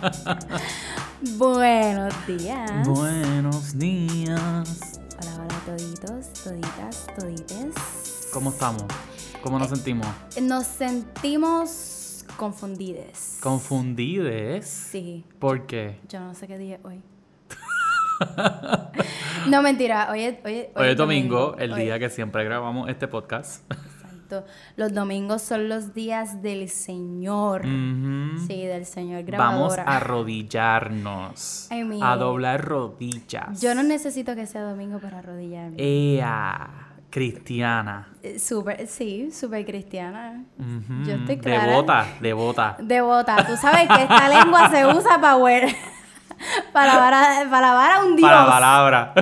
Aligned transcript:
Buenos 1.38 2.14
días. 2.26 2.86
Buenos 2.88 3.78
días. 3.78 5.00
Hola, 5.20 5.34
hola, 5.44 5.60
toditos, 5.66 6.32
toditas, 6.44 7.06
todites. 7.18 8.28
¿Cómo 8.32 8.50
estamos? 8.50 8.84
¿Cómo 9.42 9.58
nos 9.58 9.68
Eh, 9.72 9.76
sentimos? 9.76 10.06
Nos 10.42 10.66
sentimos 10.66 12.24
confundides. 12.36 13.38
¿Confundides? 13.40 14.66
Sí, 14.66 15.24
¿Por 15.38 15.66
qué? 15.66 16.00
yo 16.08 16.20
no 16.20 16.34
sé 16.34 16.46
qué 16.46 16.58
día 16.58 16.76
es 16.76 16.84
hoy. 16.84 17.00
no, 19.48 19.62
mentira, 19.62 20.08
hoy 20.10 20.22
es, 20.22 20.38
hoy 20.44 20.54
es- 20.54 20.68
Hoy 20.74 20.88
es 20.88 20.96
domingo, 20.96 21.54
el 21.58 21.72
Hoy- 21.72 21.82
día 21.84 21.98
que 21.98 22.10
siempre 22.10 22.44
grabamos 22.44 22.88
este 22.88 23.08
podcast. 23.08 23.62
Los 24.76 24.92
domingos 24.92 25.42
son 25.42 25.68
los 25.68 25.94
días 25.94 26.42
del 26.42 26.68
Señor. 26.68 27.62
Sí, 28.46 28.66
del 28.66 28.86
Señor 28.86 29.24
Vamos 29.36 29.78
a 29.78 29.82
arrodillarnos. 29.82 31.68
A 32.02 32.16
doblar 32.16 32.64
rodillas. 32.64 33.60
Yo 33.60 33.74
no 33.74 33.82
necesito 33.82 34.34
que 34.34 34.46
sea 34.46 34.62
domingo 34.62 34.98
para 34.98 35.18
arrodillarme. 35.18 35.76
Ea, 35.78 36.68
cristiana. 37.10 38.08
Eh, 38.22 38.38
Súper, 38.38 38.86
sí, 38.86 39.30
súper 39.32 39.64
cristiana. 39.64 40.44
Yo 41.06 41.14
estoy 41.14 41.38
clara. 41.38 41.66
Devota, 41.66 42.06
devota. 42.20 42.76
Devota. 42.78 43.46
Tú 43.46 43.56
sabes 43.56 43.88
que 43.88 44.02
esta 44.02 44.28
lengua 44.28 44.68
se 44.70 44.86
usa 44.86 45.20
para 45.20 45.36
para 46.72 46.92
alabar 46.92 47.14
a, 47.14 47.50
para 47.50 47.70
alabar 47.70 47.92
a 47.92 48.04
un 48.04 48.16
Dios. 48.16 48.28
Para 48.30 48.46
palabra. 48.46 49.12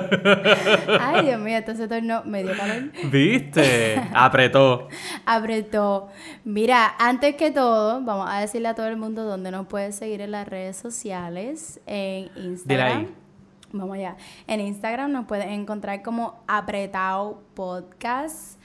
Ay, 1.01 1.27
Dios 1.27 1.41
mío, 1.41 1.57
entonces 1.57 1.88
torno 1.88 2.23
me 2.24 2.43
dio 2.43 2.57
calor. 2.57 2.91
¿Viste? 3.10 4.01
Apretó. 4.15 4.88
Apretó. 5.27 6.09
Mira, 6.45 6.95
antes 6.98 7.37
que 7.37 7.51
todo, 7.51 8.02
vamos 8.02 8.29
a 8.30 8.38
decirle 8.41 8.69
a 8.69 8.74
todo 8.74 8.87
el 8.87 8.97
mundo 8.97 9.24
dónde 9.24 9.51
nos 9.51 9.66
puedes 9.66 9.97
seguir 9.97 10.20
en 10.20 10.30
las 10.33 10.47
redes 10.48 10.76
sociales, 10.76 11.80
en 11.87 12.30
Instagram. 12.37 12.99
ahí. 12.99 13.15
Vamos 13.73 13.96
allá. 13.96 14.16
En 14.46 14.60
Instagram 14.60 15.10
nos 15.10 15.26
puedes 15.26 15.46
encontrar 15.46 16.02
como 16.02 16.43
Apretao 16.46 17.43
Podcast. 17.54 18.59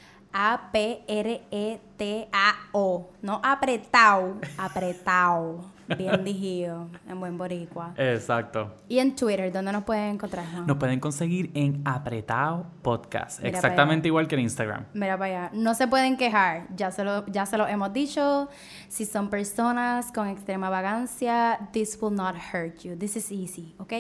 A-P-R-E-T-A-O. 1.92 3.10
No 3.22 3.42
apretao, 3.44 4.36
apretao. 4.58 5.79
Bien 5.98 6.24
dijido, 6.24 6.88
en 7.08 7.20
buen 7.20 7.38
boricua. 7.38 7.94
Exacto. 7.98 8.74
Y 8.88 9.00
en 9.00 9.16
Twitter, 9.16 9.52
¿dónde 9.52 9.72
nos 9.72 9.84
pueden 9.84 10.16
encontrar? 10.16 10.46
Juan? 10.52 10.68
Nos 10.68 10.78
pueden 10.78 11.00
conseguir 11.00 11.52
en 11.54 11.82
Apretado 11.86 12.66
Podcast. 12.82 13.40
Mira 13.40 13.58
Exactamente 13.58 14.08
igual 14.08 14.28
que 14.28 14.36
en 14.36 14.42
Instagram. 14.42 14.86
Mira 14.94 15.18
para 15.18 15.48
allá, 15.48 15.52
no 15.54 15.74
se 15.74 15.88
pueden 15.88 16.18
quejar, 16.18 16.68
ya 16.76 16.92
se, 16.92 17.04
lo, 17.04 17.26
ya 17.28 17.46
se 17.46 17.58
lo 17.58 17.68
hemos 17.68 17.92
dicho. 17.94 18.50
Si 18.88 19.06
son 19.06 19.30
personas 19.30 20.12
con 20.12 20.28
extrema 20.28 20.70
vagancia, 20.70 21.70
this 21.74 21.98
will 22.02 22.14
not 22.14 22.36
hurt 22.36 22.80
you. 22.80 22.96
This 22.96 23.16
is 23.16 23.32
easy, 23.32 23.76
¿ok? 23.78 23.94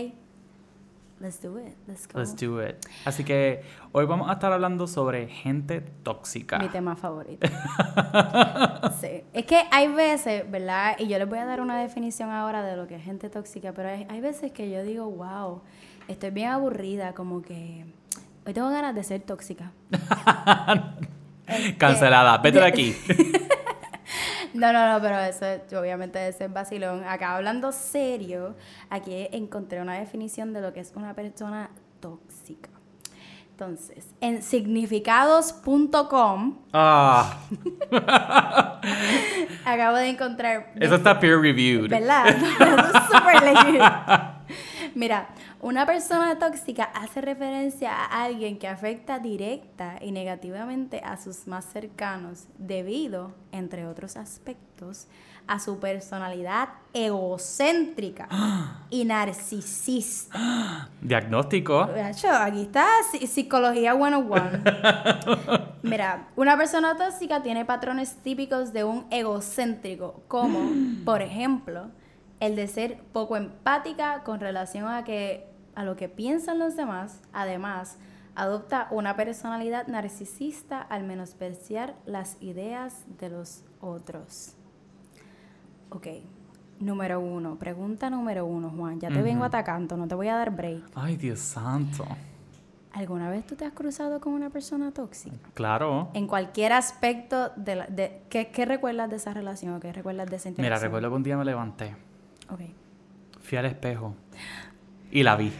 Let's 1.20 1.42
do 1.42 1.58
it, 1.60 1.76
let's 1.86 2.08
go. 2.08 2.18
Let's 2.18 2.34
do 2.34 2.64
it. 2.66 2.78
Así 3.04 3.26
que 3.26 3.62
hoy 3.92 4.06
vamos 4.06 4.30
a 4.30 4.34
estar 4.34 4.54
hablando 4.54 4.88
sobre 4.88 5.28
gente 5.28 5.82
tóxica. 5.82 6.60
Mi 6.60 6.70
tema 6.70 6.96
favorito. 6.96 7.46
sí. 9.02 9.24
Es 9.34 9.46
que 9.46 9.64
hay 9.70 9.90
veces, 9.90 10.50
¿verdad? 10.50 10.96
Y 10.98 11.08
yo 11.08 11.20
les 11.20 11.28
voy 11.28 11.40
a 11.40 11.46
dar 11.46 11.60
una 11.60 11.78
definición 11.78 12.32
ahora 12.32 12.64
de 12.64 12.78
lo 12.78 12.88
que 12.88 12.96
es 12.96 13.04
gente 13.04 13.30
tóxica, 13.30 13.74
pero 13.74 13.90
hay, 13.90 14.08
hay 14.10 14.22
veces 14.22 14.54
que 14.54 14.72
yo 14.72 14.82
digo, 14.84 15.10
wow, 15.10 15.62
estoy 16.08 16.30
bien 16.30 16.52
aburrida, 16.52 17.14
como 17.14 17.42
que 17.42 17.86
hoy 18.46 18.54
tengo 18.54 18.70
ganas 18.70 18.96
de 18.96 19.04
ser 19.04 19.22
tóxica. 19.22 19.74
Este, 21.50 21.78
Cancelada. 21.78 22.38
Vete 22.38 22.60
de 22.60 22.66
aquí. 22.66 22.96
No, 24.54 24.72
no, 24.74 24.94
no, 24.94 25.02
pero 25.02 25.18
eso 25.20 25.46
es- 25.46 25.74
obviamente 25.74 26.28
ese 26.28 26.46
es 26.46 26.54
vacilón. 26.54 27.04
Acá 27.04 27.36
hablando 27.36 27.72
serio, 27.72 28.56
aquí 28.90 29.28
encontré 29.32 29.82
una 29.82 29.94
definición 29.96 30.54
de 30.54 30.62
lo 30.62 30.74
que 30.74 30.80
es 30.82 30.92
una 30.96 31.14
persona 31.14 31.70
tóxica. 32.00 32.70
Entonces, 33.52 34.08
en 34.22 34.42
significados.com 34.42 36.58
Ah, 36.72 37.38
acabo 39.66 39.98
de 39.98 40.10
encontrar... 40.10 40.72
eso 40.80 40.96
está 40.96 41.20
peer 41.20 41.40
reviewed. 41.40 41.90
¿Verdad? 41.90 42.28
Eso 42.30 42.98
es 42.98 43.04
súper 43.12 43.44
legit. 43.44 43.82
Mira, 44.96 45.30
una 45.62 45.86
persona 45.86 46.38
tóxica 46.40 46.84
hace 46.86 47.22
referencia 47.22 47.92
a 47.94 48.24
alguien 48.24 48.58
que 48.58 48.68
afecta 48.68 49.20
directa 49.20 49.96
y 50.02 50.12
negativamente 50.12 51.02
a 51.04 51.18
sus 51.18 51.48
más 51.48 51.66
cercanos 51.66 52.46
debido, 52.58 53.34
entre 53.52 53.86
otros 53.88 54.18
aspectos, 54.18 55.08
a 55.48 55.60
su 55.60 55.80
personalidad 55.80 56.70
egocéntrica 56.94 58.28
y 58.90 59.06
narcisista. 59.06 60.90
Diagnóstico. 61.02 62.44
Aquí 62.44 62.62
está 62.62 62.86
psi- 63.12 63.28
Psicología 63.28 63.94
101. 63.96 65.70
Mira, 65.84 66.28
una 66.36 66.58
persona 66.58 66.96
tóxica 66.98 67.42
tiene 67.42 67.66
patrones 67.66 68.16
típicos 68.24 68.74
de 68.74 68.84
un 68.84 69.06
egocéntrico, 69.12 70.22
como, 70.28 70.60
por 71.06 71.22
ejemplo, 71.22 71.88
el 72.40 72.56
de 72.56 72.68
ser 72.68 73.02
poco 73.12 73.38
empática 73.38 74.24
con 74.24 74.40
relación 74.40 74.88
a, 74.88 75.04
que, 75.04 75.48
a 75.76 75.84
lo 75.84 75.96
que 75.96 76.10
piensan 76.10 76.60
los 76.60 76.76
demás. 76.76 77.22
Además, 77.34 77.98
adopta 78.36 78.88
una 78.92 79.16
personalidad 79.16 79.88
narcisista 79.88 80.82
al 80.82 81.04
menospreciar 81.04 81.96
las 82.06 82.42
ideas 82.42 83.04
de 83.20 83.30
los 83.30 83.64
otros. 83.82 84.56
Ok, 85.90 86.08
número 86.80 87.20
uno, 87.20 87.56
pregunta 87.56 88.10
número 88.10 88.46
uno, 88.46 88.70
Juan. 88.70 89.00
Ya 89.00 89.10
te 89.10 89.22
vengo 89.22 89.44
atacando, 89.44 89.98
no 89.98 90.08
te 90.08 90.16
voy 90.16 90.28
a 90.28 90.36
dar 90.36 90.52
break. 90.52 90.84
Ay, 90.96 91.18
Dios 91.18 91.40
santo. 91.40 92.06
¿Alguna 92.92 93.30
vez 93.30 93.46
tú 93.46 93.56
te 93.56 93.66
has 93.66 93.74
cruzado 93.74 94.20
con 94.20 94.34
una 94.34 94.50
persona 94.50 94.92
tóxica? 94.92 95.38
Claro. 95.54 96.10
En 96.14 96.28
cualquier 96.28 96.74
aspecto 96.74 97.50
de 97.56 97.76
la... 97.76 97.86
De, 97.86 98.24
¿qué, 98.30 98.50
qué 98.50 98.66
recuerdas 98.66 99.10
de 99.10 99.18
esa 99.18 99.34
relación 99.34 99.76
o 99.76 99.80
qué 99.80 99.94
recuerdas 99.94 100.30
de 100.30 100.38
esa 100.38 100.50
Mira, 100.58 100.80
recuerdo 100.80 101.10
que 101.10 101.16
un 101.16 101.24
día 101.24 101.38
me 101.38 101.46
levanté, 101.46 101.96
Ok. 102.52 102.62
fui 103.42 103.58
al 103.58 103.66
espejo 103.66 104.16
y 105.12 105.24
la 105.24 105.36
vi. 105.36 105.52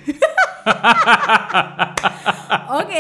Ok, 2.70 2.92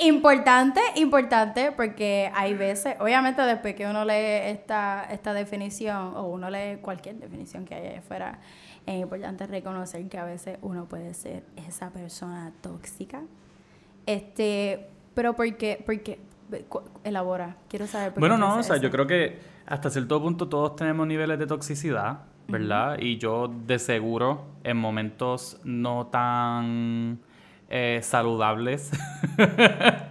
importante, 0.00 0.80
importante, 0.96 1.72
porque 1.72 2.30
hay 2.34 2.54
veces, 2.54 2.96
obviamente 3.00 3.42
después 3.42 3.74
que 3.74 3.86
uno 3.86 4.04
lee 4.04 4.12
esta, 4.50 5.04
esta 5.10 5.32
definición, 5.32 6.12
o 6.16 6.24
uno 6.24 6.50
lee 6.50 6.78
cualquier 6.82 7.16
definición 7.16 7.64
que 7.64 7.74
haya 7.74 7.98
afuera, 7.98 8.38
es 8.84 9.00
importante 9.00 9.46
reconocer 9.46 10.08
que 10.08 10.18
a 10.18 10.24
veces 10.24 10.58
uno 10.62 10.84
puede 10.86 11.14
ser 11.14 11.44
esa 11.56 11.90
persona 11.90 12.52
tóxica. 12.60 13.22
Este, 14.06 14.88
pero 15.14 15.34
¿por 15.34 15.56
qué? 15.56 15.82
Porque, 15.84 16.20
cu- 16.68 16.82
elabora, 17.04 17.56
quiero 17.68 17.86
saber 17.86 18.08
por 18.08 18.14
qué 18.16 18.20
Bueno, 18.20 18.36
no, 18.38 18.58
o 18.58 18.62
sea, 18.62 18.76
yo 18.76 18.90
creo 18.90 19.06
que 19.06 19.38
hasta 19.66 19.90
cierto 19.90 20.20
punto 20.22 20.48
todos 20.48 20.76
tenemos 20.76 21.06
niveles 21.06 21.38
de 21.38 21.46
toxicidad, 21.46 22.20
¿verdad? 22.48 22.98
Y 23.00 23.18
yo 23.18 23.48
de 23.66 23.78
seguro 23.78 24.44
en 24.64 24.76
momentos 24.76 25.60
no 25.64 26.06
tan 26.08 27.18
eh, 27.68 28.00
saludables, 28.02 28.92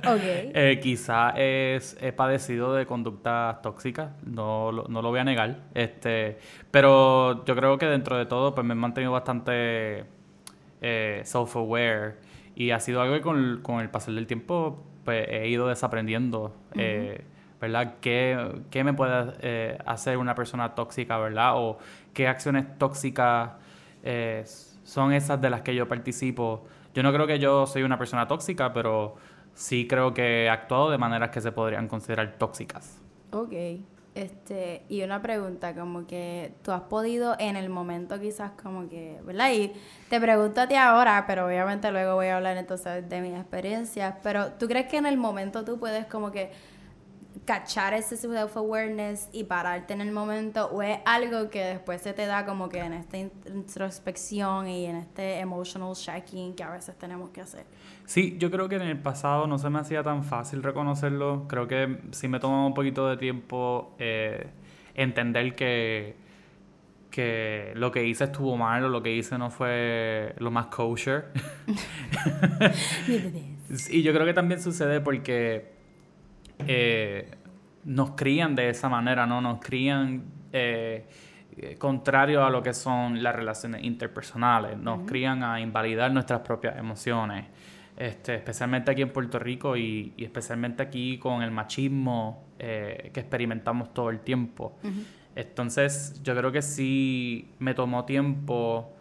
Ok. 0.08 0.22
eh, 0.24 0.80
quizá 0.84 1.30
es, 1.32 1.98
he 2.02 2.12
padecido 2.12 2.74
de 2.74 2.86
conductas 2.86 3.62
tóxicas, 3.62 4.12
no, 4.26 4.72
lo- 4.72 4.88
no 4.90 5.02
lo 5.02 5.10
voy 5.10 5.20
a 5.20 5.24
negar, 5.24 5.60
este, 5.74 6.38
pero 6.72 7.46
yo 7.46 7.56
creo 7.56 7.78
que 7.78 7.86
dentro 7.86 8.18
de 8.18 8.26
todo 8.26 8.54
pues 8.54 8.66
me 8.68 8.74
he 8.74 8.76
mantenido 8.76 9.12
bastante 9.14 10.04
eh, 10.82 11.22
self-aware 11.24 12.16
y 12.56 12.72
ha 12.72 12.80
sido 12.80 13.02
algo 13.02 13.16
que 13.16 13.22
con, 13.22 13.38
el- 13.38 13.62
con 13.62 13.80
el 13.80 13.90
pasar 13.90 14.14
del 14.14 14.28
tiempo 14.28 14.84
pues 15.06 15.26
he 15.30 15.48
ido 15.48 15.68
desaprendiendo, 15.68 16.56
eh, 16.76 17.22
¿verdad? 17.60 17.96
¿Qué, 18.02 18.64
qué 18.70 18.84
me 18.84 18.94
puede 18.94 19.34
eh, 19.42 19.78
hacer 19.86 20.18
una 20.18 20.36
persona 20.36 20.76
tóxica, 20.76 21.18
¿verdad? 21.18 21.54
O 21.56 21.78
qué 22.14 22.28
acciones 22.28 22.78
tóxicas 22.78 23.52
eh, 24.04 24.44
son 24.84 25.14
esas 25.14 25.42
de 25.42 25.50
las 25.50 25.62
que 25.62 25.76
yo 25.76 25.88
participo. 25.88 26.64
Yo 26.94 27.04
no 27.04 27.12
creo 27.12 27.28
que 27.28 27.40
yo 27.40 27.66
soy 27.66 27.84
una 27.84 27.98
persona 27.98 28.28
tóxica, 28.28 28.72
pero 28.74 29.16
sí 29.54 29.88
creo 29.88 30.14
que 30.14 30.46
he 30.46 30.50
actuado 30.50 30.92
de 30.92 30.98
maneras 30.98 31.30
que 31.32 31.42
se 31.42 31.52
podrían 31.52 31.88
considerar 31.88 32.36
tóxicas. 32.38 33.02
Ok. 33.32 33.54
Este, 34.16 34.84
y 34.88 35.02
una 35.04 35.22
pregunta, 35.22 35.76
como 35.76 36.08
que 36.08 36.54
tú 36.64 36.72
has 36.72 36.84
podido 36.84 37.36
en 37.38 37.58
el 37.58 37.68
momento 37.70 38.18
quizás 38.18 38.52
como 38.52 38.88
que, 38.88 39.20
¿verdad? 39.26 39.52
Y 39.52 39.74
te 40.10 40.22
pregunto 40.22 40.62
a 40.62 40.68
ti 40.70 40.76
ahora, 40.76 41.26
pero 41.28 41.46
obviamente 41.46 41.92
luego 41.92 42.16
voy 42.16 42.28
a 42.28 42.38
hablar 42.38 42.56
entonces 42.56 43.10
de 43.10 43.20
mis 43.20 43.34
experiencias, 43.34 44.16
pero 44.24 44.54
¿tú 44.54 44.68
crees 44.68 44.88
que 44.88 44.96
en 44.96 45.06
el 45.06 45.18
momento 45.18 45.66
tú 45.66 45.78
puedes 45.80 46.06
como 46.06 46.32
que 46.32 46.54
cachar 47.46 47.94
ese 47.94 48.18
self-awareness 48.18 49.30
y 49.32 49.44
pararte 49.44 49.94
en 49.94 50.02
el 50.02 50.12
momento 50.12 50.66
o 50.68 50.82
es 50.82 50.98
algo 51.06 51.50
que 51.50 51.64
después 51.64 52.02
se 52.02 52.14
te 52.14 52.26
da 52.26 52.46
como 52.46 52.70
que 52.70 52.80
en 52.80 52.94
esta 52.94 53.18
in- 53.18 53.32
introspección 53.48 54.68
y 54.68 54.86
en 54.86 54.96
este 54.96 55.40
emotional 55.40 55.94
checking 55.94 56.56
que 56.56 56.64
a 56.64 56.72
veces 56.72 56.98
tenemos 56.98 57.30
que 57.30 57.42
hacer? 57.42 57.66
Sí, 58.06 58.36
yo 58.40 58.50
creo 58.50 58.68
que 58.68 58.76
en 58.78 58.82
el 58.82 58.98
pasado 59.00 59.46
no 59.48 59.58
se 59.60 59.70
me 59.70 59.80
hacía 59.80 60.02
tan 60.04 60.24
fácil 60.24 60.64
reconocerlo. 60.64 61.46
Creo 61.48 61.68
que 61.68 62.00
sí 62.12 62.28
me 62.28 62.40
tomó 62.40 62.66
un 62.66 62.74
poquito 62.74 63.08
de 63.08 63.18
tiempo 63.18 63.96
eh, 64.00 64.48
entender 64.96 65.56
que, 65.56 66.16
que 67.12 67.74
lo 67.76 67.92
que 67.92 68.06
hice 68.06 68.24
estuvo 68.26 68.58
mal 68.58 68.84
o 68.86 68.90
lo 68.90 69.04
que 69.04 69.16
hice 69.16 69.38
no 69.38 69.52
fue 69.52 70.34
lo 70.40 70.50
más 70.52 70.66
kosher. 70.68 71.32
y 73.90 74.02
yo 74.02 74.14
creo 74.14 74.26
que 74.26 74.34
también 74.34 74.62
sucede 74.62 75.00
porque 75.02 75.75
eh, 76.60 77.30
nos 77.86 78.12
crían 78.12 78.56
de 78.56 78.70
esa 78.70 78.90
manera, 78.90 79.26
¿no? 79.26 79.42
Nos 79.42 79.60
crían 79.60 80.24
eh, 80.52 81.06
contrario 81.78 82.44
a 82.44 82.50
lo 82.50 82.62
que 82.62 82.74
son 82.74 83.22
las 83.24 83.36
relaciones 83.36 83.84
interpersonales, 83.84 84.78
nos 84.78 85.08
crían 85.08 85.44
a 85.44 85.60
invalidar 85.60 86.12
nuestras 86.12 86.42
propias 86.42 86.78
emociones. 86.78 87.46
Este, 87.98 88.36
especialmente 88.36 88.92
aquí 88.92 89.02
en 89.02 89.14
Puerto 89.14 89.40
Rico 89.40 89.78
y, 89.78 90.14
especialmente 90.18 90.84
aquí 90.84 91.18
con 91.18 91.42
el 91.42 91.52
machismo 91.52 92.44
eh, 92.60 93.10
que 93.14 93.22
experimentamos 93.22 93.94
todo 93.94 94.10
el 94.10 94.20
tiempo. 94.20 94.78
Entonces, 95.34 96.22
yo 96.24 96.36
creo 96.36 96.52
que 96.52 96.62
sí 96.62 97.54
me 97.60 97.74
tomó 97.74 98.06
tiempo 98.06 98.95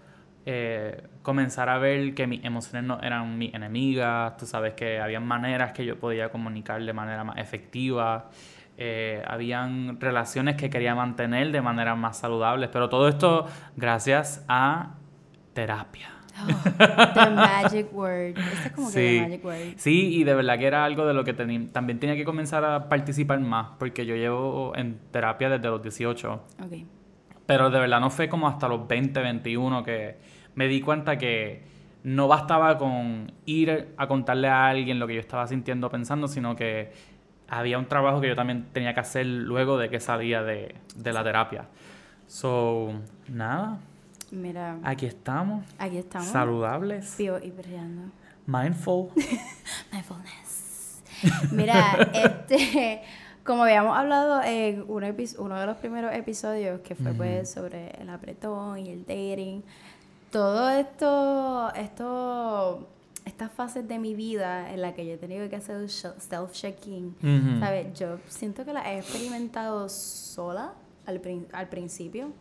eh, 0.47 1.03
comenzar 1.23 1.71
a 1.71 1.79
ver 1.79 2.15
que 2.15 2.27
mis 2.27 2.45
emociones 2.45 2.85
no 2.85 3.01
eran 3.01 3.39
mis 3.39 3.55
enemigas, 3.55 4.37
tú 4.37 4.45
sabes 4.47 4.75
que 4.75 5.01
había 5.01 5.21
maneras 5.21 5.73
que 5.73 5.87
yo 5.87 5.99
podía 5.99 6.29
comunicar 6.29 6.85
de 6.85 6.93
manera 6.93 7.25
más 7.25 7.39
efectiva, 7.39 8.29
eh, 8.77 9.23
habían 9.27 10.01
relaciones 10.01 10.57
que 10.57 10.69
quería 10.69 10.95
mantener 10.95 11.51
de 11.51 11.63
manera 11.63 11.95
más 11.95 12.19
saludables, 12.19 12.69
pero 12.73 12.89
todo 12.89 13.09
esto 13.09 13.47
gracias 13.77 14.45
a 14.49 14.97
terapia. 15.55 16.11
Oh, 16.37 16.47
the 17.15 17.31
magic 17.31 17.95
word. 17.95 18.37
Este 18.37 18.69
es 18.69 18.73
como 18.73 18.89
sí. 18.89 18.95
que 18.95 19.01
the 19.01 19.21
magic 19.23 19.45
word. 19.45 19.75
Sí, 19.77 20.15
y 20.17 20.25
de 20.25 20.35
verdad 20.35 20.59
que 20.59 20.67
era 20.67 20.85
algo 20.85 21.07
de 21.07 21.15
lo 21.15 21.25
que 21.25 21.33
también 21.33 21.71
tenía 21.73 22.17
que 22.17 22.25
comenzar 22.25 22.65
a 22.65 22.89
participar 22.89 23.41
más, 23.41 23.69
porque 23.79 24.05
yo 24.05 24.17
llevo 24.17 24.73
en 24.77 24.99
terapia 25.11 25.49
desde 25.49 25.69
los 25.69 25.81
18. 25.81 26.43
Okay. 26.67 26.87
Pero 27.47 27.71
de 27.71 27.79
verdad 27.79 28.01
no 28.01 28.11
fue 28.11 28.29
como 28.29 28.49
hasta 28.49 28.69
los 28.69 28.89
20, 28.89 29.21
21 29.21 29.85
que 29.85 30.34
me 30.55 30.69
di 30.69 30.81
cuenta 30.81 31.19
que 31.19 31.63
no 32.03 32.29
bastaba 32.29 32.79
con 32.79 33.33
ir 33.47 33.95
a 33.97 34.07
contarle 34.07 34.49
a 34.49 34.69
alguien 34.69 34.99
lo 34.99 35.07
que 35.07 35.15
yo 35.15 35.21
estaba 35.21 35.47
sintiendo, 35.47 35.91
pensando, 35.91 36.29
sino 36.29 36.55
que 36.55 36.93
había 37.49 37.79
un 37.79 37.87
trabajo 37.87 38.21
que 38.21 38.29
yo 38.29 38.37
también 38.37 38.67
tenía 38.73 38.95
que 38.95 39.01
hacer 39.01 39.27
luego 39.27 39.79
de 39.79 39.89
que 39.89 40.01
salía 40.01 40.43
de, 40.43 40.75
de 40.97 41.13
la 41.13 41.25
terapia. 41.25 41.69
So, 42.27 42.93
nada, 43.29 43.79
Mira. 44.35 44.79
Aquí 44.83 45.07
estamos. 45.07 45.65
Aquí 45.79 45.99
estamos. 45.99 46.29
Saludables. 46.29 47.15
Pío 47.17 47.43
y 47.43 47.51
brillando. 47.51 48.11
Mindful. 48.47 49.11
Mindfulness. 49.93 51.03
Mira, 51.53 52.11
este, 52.13 53.03
como 53.45 53.63
habíamos 53.63 53.97
hablado 53.97 54.43
en 54.43 54.85
uno 54.89 55.61
de 55.61 55.67
los 55.67 55.77
primeros 55.77 56.13
episodios, 56.15 56.81
que 56.81 56.95
fue 56.95 57.13
pues 57.13 57.51
sobre 57.51 57.91
el 58.01 58.11
apretón 58.11 58.79
y 58.79 58.91
el 58.91 59.03
dating, 59.03 59.63
todo 60.35 60.69
esto, 60.69 61.73
esto, 61.77 62.89
estas 63.25 63.53
fases 63.53 63.87
de 63.87 64.01
mi 64.01 64.17
vida 64.17 64.73
en 64.73 64.83
la 64.83 64.93
que 64.93 65.07
yo 65.07 65.13
he 65.13 65.17
tenido 65.17 65.49
que 65.49 65.55
hacer 65.55 65.77
self-checking, 65.87 67.61
¿sabes? 67.61 67.97
Yo 67.97 68.19
siento 68.27 68.65
que 68.65 68.73
la 68.73 68.93
he 68.93 68.99
experimentado 68.99 69.89
sola 69.89 70.73
al, 71.07 71.23
al 71.53 71.69
principio. 71.69 72.33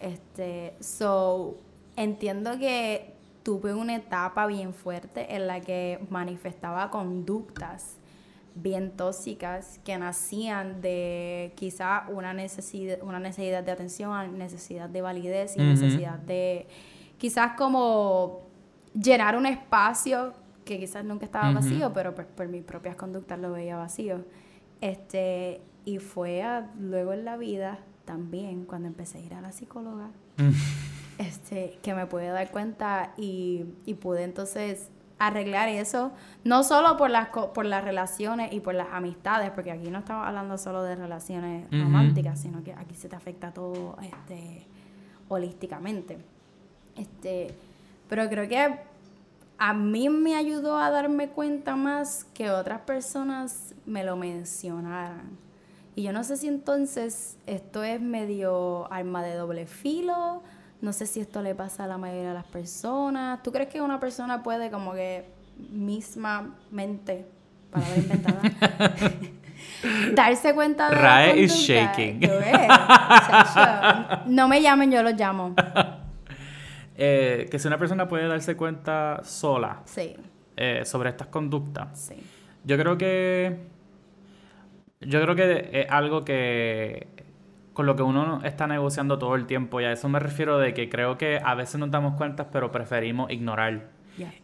Este, 0.00 0.74
so, 0.80 1.56
entiendo 1.94 2.58
que 2.58 3.14
tuve 3.44 3.74
una 3.74 3.94
etapa 3.94 4.48
bien 4.48 4.74
fuerte 4.74 5.36
en 5.36 5.46
la 5.46 5.60
que 5.60 6.00
manifestaba 6.10 6.90
conductas 6.90 7.98
bien 8.56 8.90
tóxicas 8.90 9.78
que 9.84 9.96
nacían 9.96 10.80
de 10.80 11.52
quizá 11.54 12.06
una 12.08 12.32
necesidad, 12.32 12.98
una 13.02 13.20
necesidad 13.20 13.62
de 13.62 13.70
atención, 13.70 14.36
necesidad 14.36 14.88
de 14.88 15.00
validez 15.00 15.56
y 15.56 15.60
necesidad 15.60 16.18
de 16.18 16.66
quizás 17.18 17.52
como 17.56 18.46
llenar 18.94 19.36
un 19.36 19.46
espacio 19.46 20.32
que 20.64 20.78
quizás 20.78 21.04
nunca 21.04 21.24
estaba 21.24 21.52
vacío, 21.52 21.92
pero 21.92 22.14
por, 22.14 22.26
por, 22.26 22.48
mis 22.48 22.64
propias 22.64 22.96
conductas 22.96 23.38
lo 23.38 23.52
veía 23.52 23.76
vacío. 23.76 24.24
Este, 24.80 25.62
y 25.84 25.98
fue 25.98 26.44
luego 26.78 27.12
en 27.12 27.24
la 27.24 27.36
vida 27.36 27.78
también 28.04 28.64
cuando 28.64 28.88
empecé 28.88 29.18
a 29.18 29.20
ir 29.22 29.34
a 29.34 29.40
la 29.40 29.52
psicóloga, 29.52 30.10
mm. 30.36 30.50
este, 31.18 31.78
que 31.82 31.94
me 31.94 32.06
pude 32.06 32.28
dar 32.28 32.50
cuenta 32.50 33.12
y, 33.16 33.64
pude 34.00 34.24
entonces 34.24 34.90
arreglar 35.18 35.68
eso, 35.68 36.12
no 36.44 36.62
solo 36.62 36.98
por 36.98 37.08
las, 37.08 37.28
por 37.28 37.64
las 37.64 37.82
relaciones 37.82 38.52
y 38.52 38.60
por 38.60 38.74
las 38.74 38.88
amistades, 38.92 39.50
porque 39.50 39.70
aquí 39.70 39.90
no 39.90 40.00
estamos 40.00 40.26
hablando 40.26 40.58
solo 40.58 40.82
de 40.82 40.94
relaciones 40.94 41.66
románticas, 41.70 42.40
sino 42.40 42.62
que 42.62 42.74
aquí 42.74 42.94
se 42.94 43.08
te 43.08 43.16
afecta 43.16 43.52
todo 43.52 43.96
este, 44.02 44.66
holísticamente. 45.28 46.18
Este, 46.96 47.54
pero 48.08 48.28
creo 48.28 48.48
que 48.48 48.78
a 49.58 49.72
mí 49.72 50.08
me 50.08 50.36
ayudó 50.36 50.78
a 50.78 50.90
darme 50.90 51.28
cuenta 51.28 51.76
más 51.76 52.24
que 52.34 52.50
otras 52.50 52.80
personas 52.80 53.74
me 53.86 54.04
lo 54.04 54.16
mencionaran. 54.16 55.38
Y 55.94 56.02
yo 56.02 56.12
no 56.12 56.24
sé 56.24 56.36
si 56.36 56.48
entonces 56.48 57.38
esto 57.46 57.82
es 57.82 58.00
medio 58.00 58.92
arma 58.92 59.22
de 59.22 59.34
doble 59.34 59.66
filo, 59.66 60.42
no 60.82 60.92
sé 60.92 61.06
si 61.06 61.20
esto 61.20 61.40
le 61.40 61.54
pasa 61.54 61.84
a 61.84 61.86
la 61.86 61.96
mayoría 61.96 62.28
de 62.28 62.34
las 62.34 62.44
personas. 62.44 63.42
¿Tú 63.42 63.50
crees 63.50 63.70
que 63.70 63.80
una 63.80 63.98
persona 63.98 64.42
puede 64.42 64.70
como 64.70 64.92
que 64.92 65.24
mismamente, 65.70 67.26
para 67.70 67.88
ver 67.88 67.98
inventada, 67.98 68.42
darse 70.14 70.54
cuenta 70.54 70.90
de 70.90 70.96
Rae 70.96 71.40
is 71.40 71.54
shaking. 71.54 72.20
no 74.26 74.48
me 74.48 74.60
llamen, 74.60 74.90
yo 74.90 75.02
los 75.02 75.14
llamo. 75.14 75.54
Eh, 76.98 77.46
que 77.50 77.58
si 77.58 77.68
una 77.68 77.78
persona 77.78 78.08
puede 78.08 78.26
darse 78.26 78.56
cuenta 78.56 79.20
sola 79.22 79.82
sí. 79.84 80.16
eh, 80.56 80.82
sobre 80.84 81.10
estas 81.10 81.26
conductas. 81.28 81.98
Sí. 82.08 82.14
Yo 82.64 82.78
creo 82.78 82.96
que 82.96 83.58
yo 85.00 85.20
creo 85.20 85.36
que 85.36 85.68
es 85.72 85.90
algo 85.90 86.24
que 86.24 87.06
con 87.74 87.84
lo 87.84 87.94
que 87.94 88.02
uno 88.02 88.40
está 88.42 88.66
negociando 88.66 89.18
todo 89.18 89.34
el 89.34 89.46
tiempo 89.46 89.80
y 89.80 89.84
a 89.84 89.92
eso 89.92 90.08
me 90.08 90.18
refiero 90.18 90.58
de 90.58 90.72
que 90.72 90.88
creo 90.88 91.18
que 91.18 91.38
a 91.44 91.54
veces 91.54 91.78
nos 91.78 91.90
damos 91.90 92.14
cuenta 92.14 92.50
pero 92.50 92.72
preferimos 92.72 93.30
ignorar. 93.30 93.90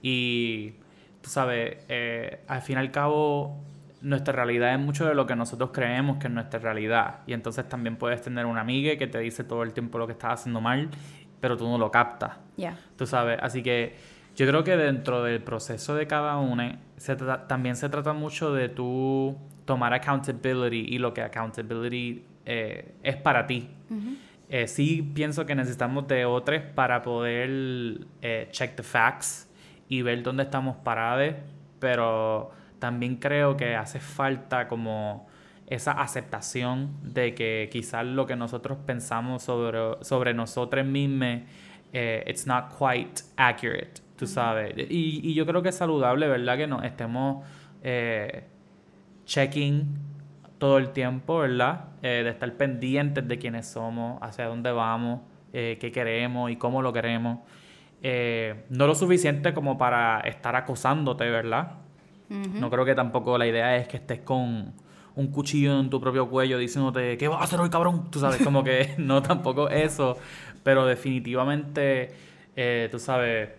Y 0.02 0.74
tú 1.22 1.30
sabes, 1.30 1.78
eh, 1.88 2.40
al 2.46 2.60
fin 2.60 2.76
y 2.76 2.80
al 2.80 2.90
cabo 2.90 3.64
nuestra 4.02 4.34
realidad 4.34 4.74
es 4.74 4.80
mucho 4.80 5.06
de 5.06 5.14
lo 5.14 5.26
que 5.26 5.36
nosotros 5.36 5.70
creemos 5.72 6.18
que 6.18 6.26
es 6.26 6.32
nuestra 6.32 6.58
realidad. 6.58 7.20
Y 7.26 7.32
entonces 7.32 7.68
también 7.68 7.96
puedes 7.96 8.20
tener 8.20 8.44
una 8.46 8.60
amiga 8.60 8.96
que 8.98 9.06
te 9.06 9.18
dice 9.20 9.44
todo 9.44 9.62
el 9.62 9.72
tiempo 9.72 9.96
lo 9.98 10.06
que 10.06 10.12
estás 10.12 10.40
haciendo 10.40 10.60
mal, 10.60 10.90
pero 11.42 11.56
tú 11.56 11.68
no 11.68 11.76
lo 11.76 11.90
captas. 11.90 12.38
Tú 12.96 13.04
sabes, 13.04 13.36
así 13.42 13.64
que 13.64 13.96
yo 14.36 14.46
creo 14.46 14.62
que 14.62 14.76
dentro 14.76 15.24
del 15.24 15.42
proceso 15.42 15.96
de 15.96 16.06
cada 16.06 16.38
uno 16.38 16.78
se 16.96 17.16
también 17.16 17.74
se 17.74 17.88
trata 17.88 18.12
mucho 18.12 18.54
de 18.54 18.68
tú 18.68 19.36
tomar 19.64 19.92
accountability 19.92 20.94
y 20.94 20.98
lo 20.98 21.12
que 21.12 21.20
accountability 21.20 22.24
eh, 22.46 22.94
es 23.02 23.16
para 23.16 23.44
ti. 23.48 23.68
Eh, 24.48 24.68
sí 24.68 25.02
pienso 25.14 25.44
que 25.44 25.56
necesitamos 25.56 26.06
de 26.06 26.24
otros 26.24 26.62
para 26.76 27.02
poder 27.02 28.06
eh, 28.20 28.48
check 28.52 28.76
the 28.76 28.84
facts 28.84 29.50
y 29.88 30.02
ver 30.02 30.22
dónde 30.22 30.44
estamos 30.44 30.76
parados, 30.76 31.34
pero 31.80 32.52
también 32.78 33.16
creo 33.16 33.56
que 33.56 33.74
hace 33.74 33.98
falta 33.98 34.68
como 34.68 35.26
esa 35.66 35.92
aceptación 35.92 36.96
de 37.02 37.34
que 37.34 37.68
quizás 37.72 38.04
lo 38.04 38.26
que 38.26 38.36
nosotros 38.36 38.78
pensamos 38.84 39.42
sobre, 39.42 39.78
sobre 40.02 40.34
nosotros 40.34 40.84
mismos, 40.84 41.40
it's 41.92 42.46
not 42.46 42.72
quite 42.76 43.22
accurate, 43.36 44.00
tú 44.16 44.26
sabes. 44.26 44.74
Y, 44.76 45.20
y, 45.22 45.34
yo 45.34 45.46
creo 45.46 45.62
que 45.62 45.70
es 45.70 45.76
saludable, 45.76 46.26
¿verdad? 46.28 46.56
Que 46.56 46.66
nos 46.66 46.84
estemos 46.84 47.44
checking 49.24 49.86
todo 50.58 50.78
el 50.78 50.90
tiempo, 50.90 51.38
¿verdad? 51.38 51.86
Eh, 52.02 52.22
de 52.22 52.30
estar 52.30 52.52
pendientes 52.52 53.26
de 53.26 53.36
quiénes 53.36 53.66
somos, 53.66 54.22
hacia 54.22 54.46
dónde 54.46 54.70
vamos, 54.70 55.20
eh, 55.52 55.76
qué 55.80 55.90
queremos 55.90 56.52
y 56.52 56.56
cómo 56.56 56.82
lo 56.82 56.92
queremos. 56.92 57.40
Eh, 58.00 58.64
no 58.70 58.86
lo 58.86 58.94
suficiente 58.94 59.54
como 59.54 59.76
para 59.76 60.20
estar 60.20 60.54
acosándote, 60.54 61.28
¿verdad? 61.28 61.72
No 62.28 62.70
creo 62.70 62.84
que 62.84 62.94
tampoco 62.94 63.36
la 63.36 63.46
idea 63.46 63.76
es 63.76 63.88
que 63.88 63.96
estés 63.98 64.20
con 64.20 64.72
un 65.14 65.28
cuchillo 65.28 65.78
en 65.78 65.90
tu 65.90 66.00
propio 66.00 66.28
cuello 66.28 66.58
diciéndote, 66.58 67.16
¿qué 67.18 67.28
vas 67.28 67.40
a 67.40 67.44
hacer 67.44 67.60
hoy, 67.60 67.70
cabrón? 67.70 68.10
Tú 68.10 68.18
sabes, 68.18 68.42
como 68.42 68.64
que 68.64 68.94
no 68.98 69.22
tampoco 69.22 69.68
eso, 69.68 70.16
pero 70.62 70.86
definitivamente, 70.86 72.12
tú 72.90 72.98
sabes, 72.98 73.50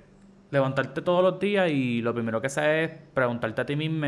levantarte 0.52 1.02
todos 1.02 1.24
los 1.24 1.40
días 1.40 1.72
y 1.72 2.02
lo 2.02 2.14
primero 2.14 2.40
que 2.40 2.48
haces 2.48 2.92
es 2.92 2.98
preguntarte 3.14 3.62
a 3.62 3.66
ti 3.66 3.76
mismo 3.76 4.08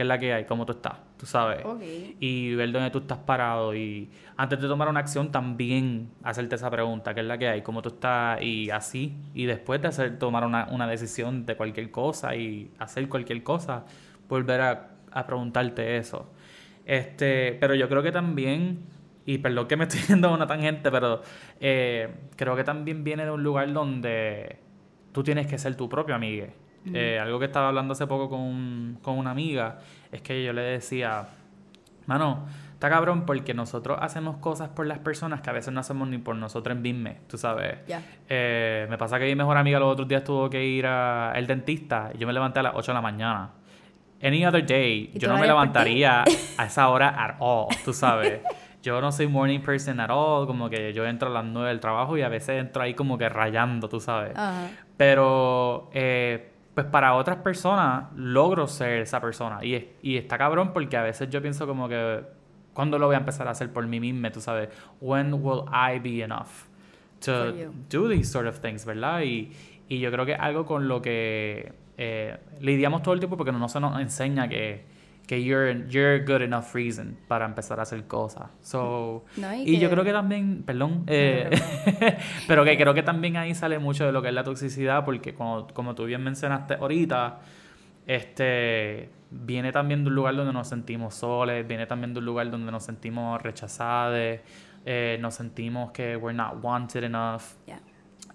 qué 0.00 0.04
es 0.04 0.06
la 0.06 0.18
que 0.18 0.32
hay, 0.32 0.44
cómo 0.44 0.64
tú 0.64 0.72
estás, 0.72 0.94
tú 1.18 1.26
sabes. 1.26 1.62
Y 2.20 2.54
ver 2.54 2.72
dónde 2.72 2.90
tú 2.90 3.00
estás 3.00 3.18
parado. 3.18 3.74
Y 3.74 4.08
antes 4.36 4.60
de 4.60 4.68
tomar 4.68 4.88
una 4.88 5.00
acción, 5.00 5.30
también 5.30 6.10
hacerte 6.22 6.54
esa 6.54 6.70
pregunta, 6.70 7.12
qué 7.12 7.20
es 7.20 7.26
la 7.26 7.36
que 7.36 7.48
hay, 7.48 7.62
cómo 7.62 7.82
tú 7.82 7.90
estás, 7.90 8.40
y 8.40 8.70
así. 8.70 9.14
Y 9.34 9.46
después 9.46 9.82
de 9.82 9.88
hacer, 9.88 10.18
tomar 10.18 10.44
una, 10.44 10.68
una 10.70 10.86
decisión 10.86 11.44
de 11.44 11.56
cualquier 11.56 11.90
cosa 11.90 12.34
y 12.36 12.70
hacer 12.78 13.08
cualquier 13.08 13.42
cosa, 13.42 13.84
volver 14.28 14.60
a, 14.60 14.90
a 15.10 15.26
preguntarte 15.26 15.98
eso. 15.98 16.30
Este, 16.86 17.56
pero 17.60 17.74
yo 17.74 17.88
creo 17.88 18.02
que 18.02 18.12
también 18.12 18.84
y 19.26 19.38
perdón 19.38 19.68
que 19.68 19.76
me 19.76 19.84
estoy 19.84 20.00
yendo 20.08 20.28
a 20.28 20.34
una 20.34 20.46
tangente, 20.46 20.90
pero 20.90 21.22
eh, 21.60 22.08
creo 22.36 22.56
que 22.56 22.64
también 22.64 23.04
viene 23.04 23.24
de 23.24 23.30
un 23.30 23.42
lugar 23.42 23.72
donde 23.72 24.58
tú 25.12 25.22
tienes 25.22 25.46
que 25.46 25.58
ser 25.58 25.76
tu 25.76 25.88
propio 25.88 26.14
amigo. 26.14 26.46
Eh, 26.94 27.18
algo 27.20 27.38
que 27.38 27.44
estaba 27.44 27.68
hablando 27.68 27.92
hace 27.92 28.06
poco 28.06 28.30
con, 28.30 28.98
con 29.02 29.18
una 29.18 29.32
amiga 29.32 29.80
es 30.10 30.22
que 30.22 30.42
yo 30.42 30.54
le 30.54 30.62
decía, 30.62 31.28
mano, 32.06 32.46
está 32.72 32.88
cabrón 32.88 33.26
porque 33.26 33.52
nosotros 33.52 33.98
hacemos 34.00 34.38
cosas 34.38 34.70
por 34.70 34.86
las 34.86 34.98
personas 34.98 35.42
que 35.42 35.50
a 35.50 35.52
veces 35.52 35.74
no 35.74 35.80
hacemos 35.80 36.08
ni 36.08 36.16
por 36.16 36.36
nosotros 36.36 36.74
en 36.74 36.82
Bisme, 36.82 37.18
tú 37.28 37.36
sabes. 37.36 37.80
Eh, 38.30 38.86
me 38.88 38.96
pasa 38.96 39.18
que 39.18 39.26
mi 39.26 39.34
mejor 39.34 39.58
amiga 39.58 39.78
los 39.78 39.92
otros 39.92 40.08
días 40.08 40.24
tuvo 40.24 40.48
que 40.48 40.64
ir 40.64 40.86
al 40.86 41.46
dentista 41.46 42.10
y 42.14 42.18
yo 42.18 42.26
me 42.26 42.32
levanté 42.32 42.60
a 42.60 42.62
las 42.62 42.74
8 42.74 42.92
de 42.92 42.94
la 42.94 43.02
mañana. 43.02 43.50
Any 44.22 44.44
other 44.44 44.64
day, 44.64 45.10
yo 45.14 45.28
no 45.28 45.38
me 45.38 45.46
levantaría 45.46 46.24
a 46.58 46.64
esa 46.66 46.88
hora 46.88 47.08
at 47.08 47.36
all, 47.40 47.68
tú 47.84 47.92
sabes. 47.92 48.40
yo 48.82 49.00
no 49.00 49.12
soy 49.12 49.26
morning 49.26 49.60
person 49.60 50.00
at 50.00 50.10
all, 50.10 50.46
como 50.46 50.68
que 50.68 50.92
yo 50.92 51.06
entro 51.06 51.28
a 51.28 51.32
las 51.32 51.44
9 51.44 51.68
del 51.68 51.80
trabajo 51.80 52.16
y 52.16 52.22
a 52.22 52.28
veces 52.28 52.60
entro 52.60 52.82
ahí 52.82 52.94
como 52.94 53.18
que 53.18 53.28
rayando, 53.28 53.88
tú 53.88 54.00
sabes. 54.00 54.32
Pero, 54.96 55.90
eh, 55.92 56.50
pues 56.74 56.86
para 56.86 57.14
otras 57.14 57.38
personas 57.38 58.04
logro 58.14 58.66
ser 58.66 59.00
esa 59.00 59.20
persona. 59.20 59.64
Y, 59.64 59.90
y 60.02 60.16
está 60.16 60.38
cabrón 60.38 60.72
porque 60.72 60.96
a 60.96 61.02
veces 61.02 61.28
yo 61.30 61.42
pienso 61.42 61.66
como 61.66 61.88
que, 61.88 62.22
¿cuándo 62.72 62.98
lo 62.98 63.06
voy 63.06 63.16
a 63.16 63.18
empezar 63.18 63.48
a 63.48 63.50
hacer 63.50 63.72
por 63.72 63.86
mí 63.86 64.00
mismo? 64.00 64.30
Tú 64.30 64.40
sabes, 64.40 64.68
when 65.00 65.34
will 65.34 65.64
I 65.72 65.98
be 65.98 66.22
enough 66.22 66.68
to 67.20 67.52
do 67.90 68.08
these 68.08 68.30
sort 68.30 68.46
of 68.46 68.60
things, 68.60 68.84
¿verdad? 68.84 69.22
Y, 69.22 69.52
y 69.88 69.98
yo 69.98 70.10
creo 70.10 70.24
que 70.24 70.34
algo 70.34 70.64
con 70.64 70.88
lo 70.88 71.02
que 71.02 71.72
eh, 72.02 72.38
lidiamos 72.60 73.02
todo 73.02 73.12
el 73.12 73.20
tiempo 73.20 73.36
porque 73.36 73.52
no 73.52 73.68
se 73.68 73.78
nos 73.78 74.00
enseña 74.00 74.48
que 74.48 74.86
que 75.26 75.44
you're, 75.44 75.86
you're 75.88 76.24
good 76.24 76.42
enough 76.42 76.74
reason 76.74 77.16
para 77.28 77.44
empezar 77.44 77.78
a 77.78 77.82
hacer 77.82 78.04
cosas. 78.08 78.50
So, 78.62 79.24
y, 79.64 79.78
yo 79.78 79.88
creo 79.88 80.02
que 80.02 80.10
también, 80.10 80.64
perdón, 80.64 81.04
eh, 81.06 81.48
pero 82.48 82.64
que 82.64 82.76
creo 82.76 82.94
que 82.94 83.04
también 83.04 83.36
ahí 83.36 83.54
sale 83.54 83.78
mucho 83.78 84.04
de 84.04 84.10
lo 84.10 84.22
que 84.22 84.28
es 84.28 84.34
la 84.34 84.42
toxicidad, 84.42 85.04
porque 85.04 85.32
como, 85.34 85.68
como 85.68 85.94
tú 85.94 86.04
bien 86.06 86.24
mencionaste 86.24 86.74
ahorita, 86.74 87.38
este 88.08 89.10
viene 89.30 89.70
también 89.70 90.02
de 90.02 90.08
un 90.08 90.16
lugar 90.16 90.34
donde 90.34 90.52
nos 90.52 90.66
sentimos 90.66 91.14
soles, 91.14 91.64
viene 91.64 91.86
también 91.86 92.12
de 92.12 92.18
un 92.18 92.24
lugar 92.24 92.50
donde 92.50 92.72
nos 92.72 92.82
sentimos 92.82 93.40
rechazados, 93.40 94.40
eh, 94.84 95.18
nos 95.20 95.34
sentimos 95.34 95.92
que 95.92 96.16
we're 96.16 96.36
not 96.36 96.56
wanted 96.60 97.04
enough. 97.04 97.42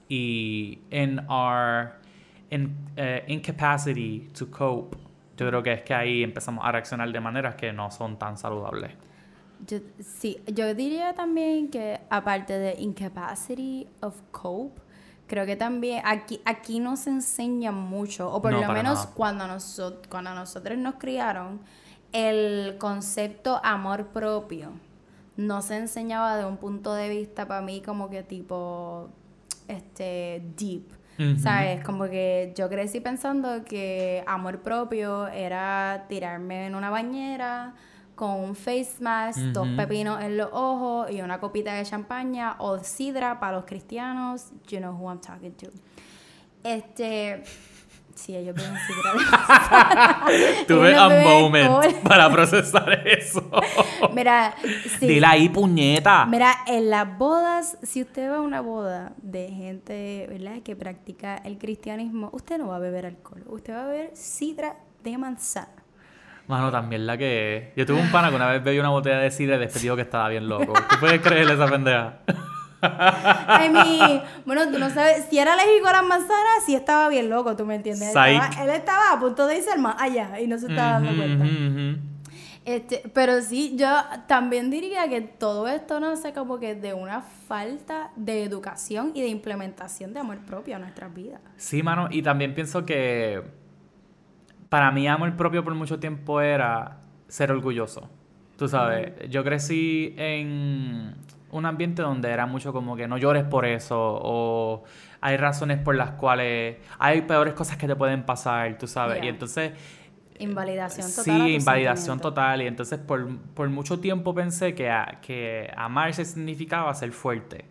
Y 0.07 0.79
in 0.91 1.19
our 1.27 2.04
in, 2.49 2.75
uh, 2.97 3.31
incapacity 3.31 4.29
to 4.37 4.49
cope. 4.49 4.97
Yo 5.37 5.47
creo 5.47 5.61
que 5.61 5.73
es 5.73 5.81
que 5.83 5.93
ahí 5.93 6.23
empezamos 6.23 6.63
a 6.65 6.71
reaccionar 6.71 7.11
de 7.11 7.19
maneras 7.19 7.55
que 7.55 7.73
no 7.73 7.91
son 7.91 8.17
tan 8.17 8.37
saludables. 8.37 8.91
Yo, 9.67 9.79
sí, 9.99 10.41
yo 10.47 10.73
diría 10.73 11.13
también 11.13 11.69
que 11.69 11.99
aparte 12.09 12.53
de 12.53 12.75
incapacity 12.79 13.87
of 14.01 14.21
cope, 14.31 14.81
creo 15.27 15.45
que 15.45 15.55
también 15.55 16.01
aquí, 16.05 16.41
aquí 16.45 16.79
nos 16.79 17.07
enseña 17.07 17.71
mucho, 17.71 18.31
o 18.31 18.41
por 18.41 18.53
lo 18.53 18.71
menos 18.71 19.07
cuando, 19.07 19.47
nosotros, 19.47 20.07
cuando 20.09 20.33
nosotros 20.33 20.77
nos 20.77 20.95
criaron, 20.95 21.59
el 22.11 22.77
concepto 22.77 23.59
amor 23.63 24.07
propio 24.07 24.71
no 25.37 25.61
se 25.61 25.77
enseñaba 25.77 26.37
de 26.37 26.45
un 26.45 26.57
punto 26.57 26.93
de 26.93 27.09
vista 27.09 27.47
para 27.47 27.61
mí 27.61 27.81
como 27.81 28.09
que 28.09 28.23
tipo 28.23 29.09
este 29.67 30.41
deep 30.55 30.94
¿Sabes? 31.37 31.83
Como 31.83 32.05
que 32.05 32.53
yo 32.57 32.69
crecí 32.69 32.99
pensando 32.99 33.63
que 33.63 34.23
amor 34.27 34.61
propio 34.61 35.27
era 35.27 36.05
tirarme 36.09 36.67
en 36.67 36.75
una 36.75 36.89
bañera 36.89 37.73
con 38.15 38.31
un 38.31 38.55
face 38.55 38.95
mask, 39.01 39.39
dos 39.53 39.67
pepinos 39.75 40.21
en 40.23 40.37
los 40.37 40.49
ojos 40.51 41.11
y 41.11 41.21
una 41.21 41.39
copita 41.39 41.73
de 41.73 41.83
champaña 41.83 42.55
o 42.59 42.79
sidra 42.79 43.39
para 43.39 43.57
los 43.57 43.65
cristianos. 43.65 44.51
You 44.67 44.79
know 44.79 44.93
who 44.93 45.09
I'm 45.09 45.19
talking 45.19 45.53
to. 45.53 45.67
Este. 46.63 47.43
Sí, 48.15 48.35
ellos 48.35 48.55
beben 48.55 48.73
sidra. 48.87 50.25
Tuve 50.67 50.97
un 50.97 51.23
moment 51.23 52.01
para 52.07 52.31
procesar 52.31 53.05
eso. 53.05 53.49
Mira, 54.13 54.55
sí. 54.99 55.05
Dile 55.05 55.27
ahí, 55.27 55.49
puñeta. 55.49 56.25
Mira, 56.25 56.55
en 56.65 56.89
las 56.89 57.17
bodas, 57.17 57.77
si 57.83 58.01
usted 58.01 58.31
va 58.31 58.37
a 58.37 58.41
una 58.41 58.61
boda 58.61 59.11
de 59.21 59.49
gente, 59.49 60.27
¿verdad?, 60.29 60.63
que 60.63 60.75
practica 60.75 61.35
el 61.43 61.57
cristianismo, 61.57 62.29
usted 62.31 62.57
no 62.57 62.67
va 62.69 62.77
a 62.77 62.79
beber 62.79 63.05
alcohol. 63.05 63.43
Usted 63.47 63.73
va 63.73 63.83
a 63.83 63.87
beber 63.87 64.11
sidra 64.15 64.77
de 65.03 65.17
manzana. 65.17 65.67
Mano, 66.47 66.71
también 66.71 67.07
la 67.07 67.17
que 67.17 67.73
Yo 67.75 67.85
tuve 67.85 67.99
un 67.99 68.11
pana 68.11 68.29
que 68.29 68.35
una 68.35 68.47
vez 68.47 68.63
bebió 68.63 68.81
una 68.81 68.91
botella 68.91 69.17
de 69.17 69.31
sidra 69.31 69.55
y 69.55 69.59
despedido 69.59 69.95
que 69.95 70.03
estaba 70.03 70.29
bien 70.29 70.47
loco. 70.47 70.73
¿Tú 70.89 70.95
puedes 70.99 71.19
creerle 71.19 71.53
esa 71.53 71.67
pendeja? 71.67 72.19
Ay, 73.47 73.69
mi, 73.69 74.21
bueno, 74.45 74.69
tú 74.71 74.77
no 74.77 74.89
sabes, 74.89 75.25
si 75.29 75.39
era 75.39 75.53
alérgico 75.53 75.87
a 75.87 75.93
las 75.93 76.05
manzanas, 76.05 76.63
sí 76.65 76.75
estaba 76.75 77.09
bien 77.09 77.29
loco, 77.29 77.55
tú 77.55 77.65
me 77.65 77.75
entiendes. 77.75 78.15
Él 78.15 78.69
estaba, 78.69 79.13
a 79.13 79.19
punto 79.19 79.47
de 79.47 79.57
irse 79.57 79.77
más 79.77 79.95
allá 79.99 80.39
y 80.39 80.47
no 80.47 80.57
se 80.57 80.67
estaba 80.67 80.99
dando 80.99 81.15
cuenta. 81.15 81.45
Este, 82.65 83.03
pero 83.13 83.43
sí, 83.43 83.75
yo 83.77 83.87
también 84.27 84.71
diría 84.71 85.07
que 85.07 85.21
todo 85.21 85.67
esto 85.67 85.99
nace 85.99 86.33
como 86.33 86.59
que 86.59 86.73
de 86.73 86.95
una 86.95 87.21
falta 87.21 88.09
de 88.15 88.43
educación 88.43 89.11
y 89.13 89.21
de 89.21 89.27
implementación 89.27 90.13
de 90.13 90.19
amor 90.19 90.39
propio 90.39 90.75
a 90.75 90.79
nuestras 90.79 91.13
vidas. 91.13 91.41
Sí, 91.57 91.83
mano, 91.83 92.07
y 92.09 92.23
también 92.23 92.55
pienso 92.55 92.83
que 92.83 93.43
para 94.67 94.91
mí 94.91 95.07
amor 95.07 95.35
propio 95.35 95.63
por 95.63 95.75
mucho 95.75 95.99
tiempo 95.99 96.41
era 96.41 96.97
ser 97.27 97.51
orgulloso. 97.51 98.09
Tú 98.57 98.67
sabes, 98.67 99.13
yo 99.29 99.43
crecí 99.43 100.15
en 100.17 101.13
un 101.51 101.65
ambiente 101.65 102.01
donde 102.01 102.29
era 102.29 102.45
mucho 102.45 102.73
como 102.73 102.95
que 102.95 103.07
no 103.07 103.17
llores 103.17 103.43
por 103.43 103.65
eso 103.65 103.97
o 103.97 104.83
hay 105.21 105.37
razones 105.37 105.79
por 105.79 105.95
las 105.95 106.11
cuales 106.11 106.77
hay 106.99 107.21
peores 107.21 107.53
cosas 107.53 107.77
que 107.77 107.87
te 107.87 107.95
pueden 107.95 108.23
pasar, 108.23 108.77
tú 108.77 108.87
sabes. 108.87 109.23
Y 109.23 109.27
entonces... 109.27 109.71
Invalidación 110.37 111.07
total. 111.09 111.23
Sí, 111.23 111.55
invalidación 111.55 112.19
total. 112.19 112.61
Y 112.61 112.67
entonces 112.67 112.99
por, 112.99 113.69
mucho 113.69 113.99
tiempo 113.99 114.35
pensé 114.35 114.75
que, 114.75 114.93
que 115.21 115.71
amarse 115.77 116.25
significaba 116.25 116.93
ser 116.93 117.11
fuerte. 117.11 117.65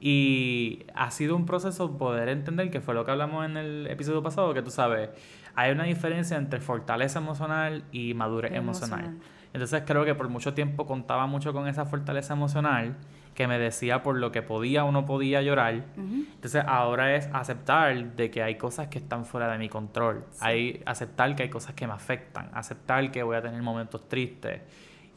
Y 0.00 0.84
ha 0.94 1.10
sido 1.10 1.34
un 1.34 1.46
proceso 1.46 1.98
poder 1.98 2.28
entender, 2.28 2.70
que 2.70 2.80
fue 2.80 2.94
lo 2.94 3.04
que 3.04 3.10
hablamos 3.10 3.44
en 3.46 3.56
el 3.56 3.86
episodio 3.88 4.22
pasado, 4.22 4.54
que 4.54 4.62
tú 4.62 4.70
sabes, 4.70 5.10
hay 5.56 5.72
una 5.72 5.84
diferencia 5.84 6.36
entre 6.36 6.60
fortaleza 6.60 7.18
emocional 7.18 7.82
y 7.90 8.14
madurez 8.14 8.52
emocional. 8.52 9.16
Entonces 9.52 9.82
creo 9.86 10.04
que 10.04 10.14
por 10.14 10.28
mucho 10.28 10.54
tiempo 10.54 10.86
contaba 10.86 11.26
mucho 11.26 11.52
con 11.52 11.68
esa 11.68 11.84
fortaleza 11.86 12.34
emocional 12.34 12.96
que 13.34 13.46
me 13.46 13.58
decía 13.58 14.02
por 14.02 14.18
lo 14.18 14.32
que 14.32 14.42
podía 14.42 14.84
o 14.84 14.92
no 14.92 15.06
podía 15.06 15.42
llorar. 15.42 15.84
Entonces 15.96 16.64
ahora 16.66 17.14
es 17.14 17.28
aceptar 17.32 18.16
de 18.16 18.30
que 18.30 18.42
hay 18.42 18.56
cosas 18.56 18.88
que 18.88 18.98
están 18.98 19.24
fuera 19.24 19.50
de 19.50 19.58
mi 19.58 19.68
control. 19.68 20.24
Hay 20.40 20.82
aceptar 20.86 21.34
que 21.36 21.44
hay 21.44 21.48
cosas 21.48 21.74
que 21.74 21.86
me 21.86 21.92
afectan, 21.92 22.50
aceptar 22.52 23.10
que 23.10 23.22
voy 23.22 23.36
a 23.36 23.42
tener 23.42 23.62
momentos 23.62 24.08
tristes 24.08 24.60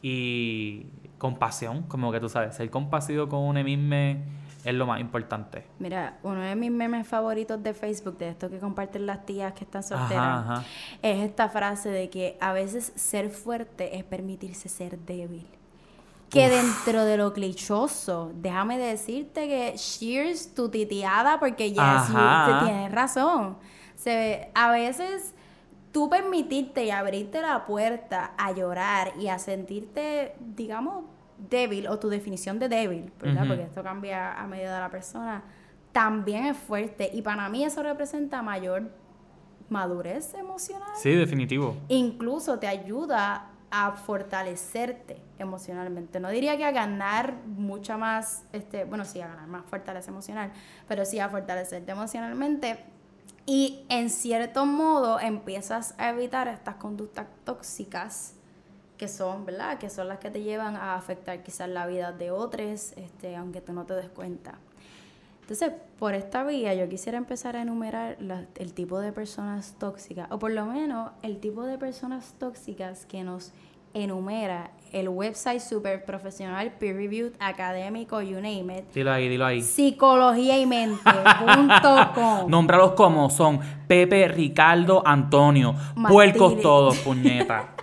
y 0.02 0.86
compasión, 1.18 1.82
como 1.84 2.12
que 2.12 2.20
tú 2.20 2.28
sabes, 2.28 2.54
ser 2.54 2.70
compasivo 2.70 3.28
con 3.28 3.40
uno 3.40 3.62
mismo 3.62 4.22
es 4.64 4.74
lo 4.74 4.86
más 4.86 5.00
importante. 5.00 5.64
Mira, 5.78 6.18
uno 6.22 6.40
de 6.40 6.54
mis 6.54 6.70
memes 6.70 7.06
favoritos 7.06 7.62
de 7.62 7.74
Facebook, 7.74 8.16
de 8.18 8.28
esto 8.28 8.48
que 8.48 8.58
comparten 8.58 9.06
las 9.06 9.26
tías 9.26 9.52
que 9.54 9.64
están 9.64 9.82
solteras, 9.82 10.64
es 11.02 11.24
esta 11.24 11.48
frase 11.48 11.88
de 11.88 12.10
que 12.10 12.36
a 12.40 12.52
veces 12.52 12.92
ser 12.94 13.30
fuerte 13.30 13.96
es 13.96 14.04
permitirse 14.04 14.68
ser 14.68 14.98
débil. 14.98 15.46
Que 16.30 16.48
dentro 16.48 17.04
de 17.04 17.18
lo 17.18 17.34
clichoso, 17.34 18.32
déjame 18.34 18.78
decirte 18.78 19.48
que 19.48 19.74
cheers 19.76 20.54
tu 20.54 20.70
titiada 20.70 21.38
porque 21.38 21.72
ya 21.72 22.04
sí, 22.06 22.64
tienes 22.64 22.90
razón. 22.90 23.58
Se, 23.96 24.50
a 24.54 24.70
veces 24.70 25.34
tú 25.92 26.08
permitirte 26.08 26.86
y 26.86 26.90
abrirte 26.90 27.42
la 27.42 27.66
puerta 27.66 28.32
a 28.38 28.50
llorar 28.52 29.12
y 29.20 29.28
a 29.28 29.38
sentirte, 29.38 30.34
digamos, 30.40 31.04
débil 31.48 31.88
o 31.88 31.98
tu 31.98 32.08
definición 32.08 32.58
de 32.58 32.68
débil, 32.68 33.12
¿verdad? 33.20 33.46
Porque 33.46 33.62
esto 33.62 33.82
cambia 33.82 34.32
a 34.32 34.46
medida 34.46 34.74
de 34.74 34.80
la 34.80 34.90
persona, 34.90 35.42
también 35.92 36.46
es 36.46 36.56
fuerte 36.56 37.10
y 37.12 37.22
para 37.22 37.48
mí 37.48 37.64
eso 37.64 37.82
representa 37.82 38.42
mayor 38.42 38.90
madurez 39.68 40.34
emocional. 40.34 40.90
Sí, 40.96 41.12
definitivo. 41.12 41.76
Incluso 41.88 42.58
te 42.58 42.66
ayuda 42.66 43.50
a 43.70 43.92
fortalecerte 43.92 45.22
emocionalmente. 45.38 46.20
No 46.20 46.28
diría 46.28 46.58
que 46.58 46.64
a 46.64 46.72
ganar 46.72 47.34
mucha 47.46 47.96
más, 47.96 48.44
este, 48.52 48.84
bueno, 48.84 49.04
sí, 49.06 49.20
a 49.20 49.28
ganar 49.28 49.46
más 49.46 49.64
fortaleza 49.64 50.10
emocional, 50.10 50.52
pero 50.86 51.06
sí 51.06 51.18
a 51.18 51.28
fortalecerte 51.30 51.90
emocionalmente. 51.90 52.84
Y 53.46 53.84
en 53.88 54.10
cierto 54.10 54.66
modo 54.66 55.18
empiezas 55.18 55.94
a 55.98 56.10
evitar 56.10 56.48
estas 56.48 56.76
conductas 56.76 57.26
tóxicas 57.44 58.34
que 59.02 59.08
son, 59.08 59.44
¿verdad? 59.44 59.78
Que 59.78 59.90
son 59.90 60.06
las 60.06 60.20
que 60.20 60.30
te 60.30 60.44
llevan 60.44 60.76
a 60.76 60.94
afectar 60.94 61.42
quizás 61.42 61.68
la 61.68 61.88
vida 61.88 62.12
de 62.12 62.30
otros, 62.30 62.92
este, 62.92 63.34
aunque 63.34 63.60
tú 63.60 63.72
no 63.72 63.84
te 63.84 63.94
des 63.94 64.08
cuenta. 64.08 64.60
Entonces, 65.40 65.72
por 65.98 66.14
esta 66.14 66.44
vía 66.44 66.72
yo 66.74 66.88
quisiera 66.88 67.18
empezar 67.18 67.56
a 67.56 67.62
enumerar 67.62 68.16
el 68.54 68.72
tipo 68.74 69.00
de 69.00 69.10
personas 69.10 69.74
tóxicas, 69.76 70.28
o 70.30 70.38
por 70.38 70.52
lo 70.52 70.66
menos 70.66 71.10
el 71.22 71.38
tipo 71.38 71.64
de 71.64 71.78
personas 71.78 72.36
tóxicas 72.38 73.04
que 73.04 73.24
nos 73.24 73.52
enumera 73.92 74.70
el 74.92 75.08
website 75.08 75.58
super 75.60 76.04
profesional, 76.04 76.70
peer 76.78 76.94
reviewed, 76.94 77.32
académico, 77.40 78.22
you 78.22 78.36
name 78.36 78.78
it. 78.78 78.94
Dilo 78.94 79.10
ahí, 79.10 79.28
dilo 79.28 79.46
ahí. 79.46 79.62
Psicología 79.62 80.60
y 80.60 80.66
mente.com. 80.66 82.46
Nómbralos 82.48 82.92
como 82.92 83.30
son 83.30 83.58
Pepe, 83.88 84.28
Ricardo, 84.28 85.02
Antonio. 85.04 85.72
Martínez. 85.72 86.12
Puercos 86.12 86.60
todos, 86.60 86.98
puñeta. 86.98 87.70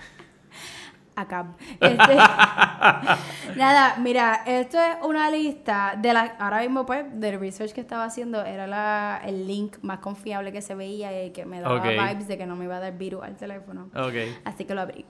Acá. 1.22 1.56
Este, 1.80 2.16
nada, 3.58 3.98
mira, 4.00 4.42
esto 4.46 4.78
es 4.80 4.98
una 5.04 5.30
lista 5.30 5.96
de 5.98 6.14
la. 6.14 6.36
Ahora 6.40 6.62
mismo, 6.62 6.86
pues, 6.86 7.06
del 7.20 7.40
research 7.40 7.74
que 7.74 7.82
estaba 7.82 8.06
haciendo, 8.06 8.44
era 8.44 8.68
la, 8.68 9.22
el 9.26 9.48
link 9.48 9.78
más 9.82 10.00
confiable 10.00 10.52
que 10.52 10.62
se 10.62 10.76
veía 10.76 11.26
y 11.26 11.32
que 11.32 11.46
me 11.46 11.62
daba 11.62 11.80
vibes 12.12 12.28
de 12.28 12.38
que 12.38 12.46
no 12.46 12.56
me 12.56 12.66
iba 12.66 12.78
a 12.78 12.80
dar 12.80 12.98
virus 12.98 13.24
al 13.24 13.36
teléfono. 13.38 13.90
Ok. 13.96 14.14
Así 14.46 14.66
que 14.66 14.74
lo 14.76 14.82
abrí. 14.82 15.06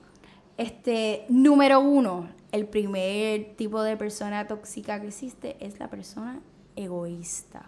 Este, 0.58 1.26
número 1.30 1.80
uno, 1.80 2.28
el 2.52 2.66
primer 2.68 3.56
tipo 3.56 3.82
de 3.82 3.96
persona 3.96 4.46
tóxica 4.48 5.00
que 5.00 5.08
existe 5.08 5.56
es 5.66 5.80
la 5.80 5.90
persona 5.90 6.40
egoísta. 6.76 7.64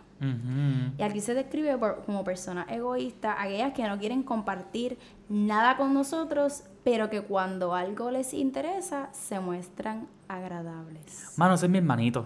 Y 0.99 1.01
aquí 1.01 1.19
se 1.19 1.33
describe 1.33 1.75
por- 1.79 2.03
como 2.05 2.23
persona 2.23 2.67
egoísta 2.69 3.41
aquellas 3.41 3.73
que 3.73 3.87
no 3.87 3.97
quieren 3.97 4.21
compartir 4.21 4.99
nada 5.29 5.77
con 5.77 5.95
nosotros, 5.95 6.63
pero 6.83 7.09
que 7.09 7.21
cuando 7.21 7.73
algo 7.75 8.11
les 8.11 8.33
interesa 8.33 9.09
se 9.13 9.39
muestran 9.39 10.07
agradables. 10.27 11.33
Mano, 11.37 11.55
ese 11.55 11.65
es 11.65 11.71
mi 11.71 11.77
hermanito. 11.77 12.25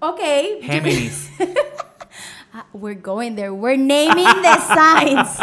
Ok. 0.00 0.20
Géminis. 0.62 1.30
Ah, 2.50 2.64
we're 2.72 2.98
going 2.98 3.36
there. 3.36 3.50
We're 3.52 3.76
naming 3.76 4.24
the 4.42 4.58
signs. 4.74 5.38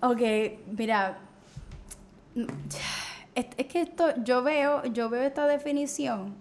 Ok, 0.00 0.20
mira. 0.78 1.18
Es, 3.34 3.46
es 3.56 3.66
que 3.66 3.80
esto, 3.80 4.14
yo 4.22 4.44
veo, 4.44 4.84
yo 4.84 5.10
veo 5.10 5.22
esta 5.24 5.48
definición 5.48 6.36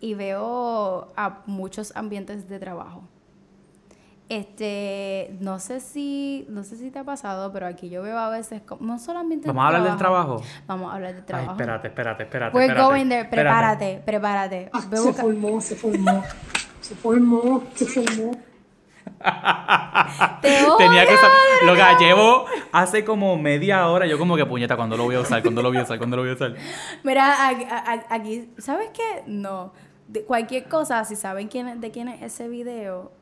y 0.00 0.14
veo 0.14 1.12
a 1.16 1.42
muchos 1.44 1.94
ambientes 1.94 2.48
de 2.48 2.58
trabajo. 2.58 3.02
Este, 4.30 5.36
no 5.40 5.58
sé 5.58 5.80
si, 5.80 6.46
no 6.48 6.62
sé 6.62 6.76
si 6.76 6.92
te 6.92 7.00
ha 7.00 7.04
pasado, 7.04 7.52
pero 7.52 7.66
aquí 7.66 7.90
yo 7.90 8.00
veo 8.00 8.16
a 8.16 8.28
veces, 8.30 8.62
no 8.78 8.96
solo 9.00 9.18
ambientes 9.18 9.48
¿Vamos 9.48 9.64
a 9.64 9.66
hablar 9.66 9.82
del 9.82 9.96
trabajo? 9.98 10.40
Vamos 10.68 10.92
a 10.92 10.94
hablar 10.94 11.10
del 11.14 11.20
Ay, 11.22 11.26
trabajo. 11.26 11.50
espérate, 11.50 11.88
espérate, 11.88 12.22
espérate. 12.22 12.56
We're 12.56 12.66
espérate, 12.66 12.88
going 12.92 13.08
there. 13.08 13.20
espérate. 13.22 13.48
Prepárate, 13.48 14.02
prepárate. 14.06 14.70
Ah, 14.72 14.82
se 14.82 15.12
formó, 15.12 15.60
se 15.60 15.74
formó. 15.74 16.24
Se 16.80 16.94
formó, 16.94 17.64
se 17.74 17.86
formó. 17.86 18.30
Te 20.40 20.48
Tenía 20.78 21.02
que 21.06 21.14
odio, 21.14 21.18
usar. 21.18 21.30
Lo 21.66 21.74
que 21.74 22.04
llevo 22.04 22.44
hace 22.72 23.04
como 23.04 23.36
media 23.36 23.88
hora. 23.88 24.06
Yo, 24.06 24.16
como 24.16 24.36
que 24.36 24.46
puñeta, 24.46 24.76
cuando 24.76 24.96
lo 24.96 25.04
voy 25.04 25.16
a 25.16 25.20
usar? 25.20 25.42
¿Cuándo 25.42 25.60
lo 25.60 25.70
voy 25.70 25.78
a 25.78 25.82
usar? 25.82 25.98
¿Cuándo 25.98 26.16
lo 26.16 26.22
voy 26.22 26.30
a 26.30 26.34
usar? 26.34 26.54
Mira, 27.02 27.48
aquí, 27.48 27.64
a- 27.68 28.04
aquí- 28.10 28.48
¿sabes 28.58 28.90
qué? 28.94 29.24
No. 29.26 29.72
De 30.06 30.22
cualquier 30.24 30.68
cosa, 30.68 31.04
si 31.04 31.16
saben 31.16 31.48
quién 31.48 31.66
es- 31.68 31.80
de 31.80 31.90
quién 31.90 32.08
es 32.08 32.22
ese 32.22 32.48
video, 32.48 33.12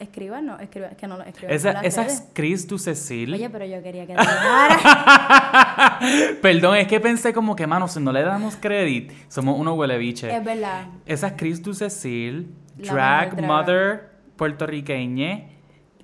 escriban, 0.00 0.46
no, 0.46 0.58
escriban, 0.58 0.94
que 0.96 1.06
no 1.06 1.16
lo 1.16 1.24
escriban. 1.24 1.54
Esa, 1.54 1.70
esa 1.82 2.06
es 2.06 2.24
Chris 2.32 2.66
du 2.66 2.78
Cecil. 2.78 3.32
Oye, 3.34 3.50
pero 3.50 3.64
yo 3.64 3.82
quería 3.82 4.06
que. 4.06 4.14
Perdón, 6.42 6.76
es 6.76 6.86
que 6.88 7.00
pensé 7.00 7.32
como 7.32 7.54
que, 7.56 7.66
mano, 7.66 7.88
si 7.88 8.00
no 8.00 8.12
le 8.12 8.22
damos 8.22 8.56
crédito, 8.56 9.14
somos 9.28 9.58
unos 9.58 9.76
huele 9.78 9.98
biche. 9.98 10.34
es 10.34 10.44
verdad. 10.44 10.86
Esa 11.06 11.28
es 11.28 11.32
Chris 11.36 11.62
du 11.62 11.74
Cecil, 11.74 12.52
La 12.78 12.92
drag 12.92 13.36
mejor 13.36 13.36
drag. 13.36 13.48
mother 13.48 14.10
puertorriqueña, 14.36 15.42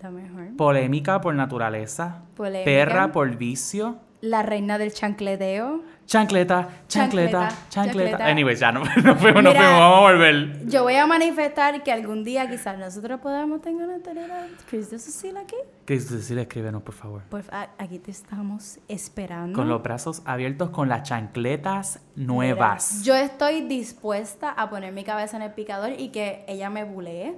La 0.02 0.10
mejor. 0.10 0.56
polémica 0.56 1.20
por 1.20 1.34
naturaleza, 1.34 2.22
Polémica. 2.36 2.64
perra 2.64 3.12
por 3.12 3.34
vicio, 3.36 3.98
La 4.22 4.42
reina 4.42 4.78
del 4.78 4.92
chancleteo. 4.92 5.82
chancleta, 6.06 6.68
chancleta, 6.88 6.88
Chancleta, 6.88 7.48
chancleta. 7.68 8.10
chancleta. 8.10 8.26
Anyways, 8.26 8.60
ya 8.60 8.72
no, 8.72 8.80
no 9.04 9.16
fuimos, 9.16 9.42
no 9.42 9.50
Mira. 9.50 9.60
fuimos, 9.62 9.80
vamos 9.80 9.98
a 9.98 10.00
volver. 10.00 10.66
Yo 10.68 10.82
voy 10.84 10.94
a 10.94 11.06
manifestar 11.06 11.82
que 11.82 11.92
algún 11.92 12.22
día 12.24 12.48
quizás 12.48 12.78
nosotros 12.78 13.20
podamos 13.20 13.60
tener 13.60 13.86
una 13.86 13.98
tener 13.98 14.30
a 14.30 14.46
Chris 14.70 14.90
de 14.90 14.98
Cecilia 14.98 15.40
aquí. 15.40 15.56
Chris 15.84 16.08
du 16.08 16.16
Cecil, 16.16 16.38
escríbenos, 16.38 16.82
por 16.82 16.94
favor. 16.94 17.22
Pues 17.28 17.48
a- 17.52 17.70
aquí 17.78 17.98
te 17.98 18.10
estamos 18.10 18.78
esperando. 18.88 19.56
Con 19.56 19.68
los 19.68 19.82
brazos 19.82 20.22
abiertos, 20.24 20.70
con 20.70 20.88
las 20.88 21.02
chancletas 21.02 22.00
Mira, 22.14 22.26
nuevas. 22.32 23.02
yo 23.04 23.14
estoy 23.14 23.62
dispuesta 23.62 24.50
a 24.50 24.70
poner 24.70 24.92
mi 24.92 25.04
cabeza 25.04 25.36
en 25.36 25.42
el 25.42 25.52
picador 25.52 25.90
y 25.98 26.08
que 26.08 26.44
ella 26.48 26.70
me 26.70 26.84
bulee. 26.84 27.34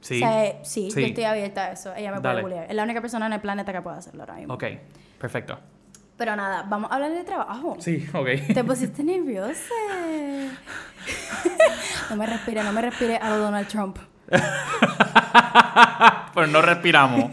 Sí. 0.00 0.16
O 0.16 0.18
sea, 0.20 0.44
eh, 0.46 0.58
sí, 0.62 0.90
Sí. 0.92 1.00
yo 1.00 1.06
estoy 1.08 1.24
abierta 1.24 1.64
a 1.66 1.72
eso. 1.72 1.92
Ella 1.94 2.12
me 2.12 2.20
Dale. 2.20 2.42
puede 2.42 2.54
bulear. 2.54 2.70
Es 2.70 2.76
la 2.76 2.84
única 2.84 3.00
persona 3.00 3.26
en 3.26 3.32
el 3.32 3.40
planeta 3.40 3.72
que 3.72 3.82
puede 3.82 3.96
hacerlo 3.98 4.22
ahora 4.22 4.34
mismo. 4.36 4.54
Ok, 4.54 4.64
perfecto. 5.18 5.58
Pero 6.18 6.34
nada, 6.36 6.64
vamos 6.68 6.90
a 6.90 6.96
hablar 6.96 7.12
de 7.12 7.22
trabajo. 7.24 7.76
Sí, 7.78 8.04
ok. 8.12 8.52
Te 8.52 8.64
pusiste 8.64 9.02
nerviosa. 9.04 9.72
no 12.10 12.16
me 12.16 12.26
respire, 12.26 12.62
no 12.64 12.72
me 12.72 12.82
respire 12.82 13.16
a 13.16 13.30
lo 13.30 13.38
Donald 13.38 13.68
Trump. 13.68 13.98
Pero 16.34 16.46
no 16.48 16.60
respiramos. 16.60 17.30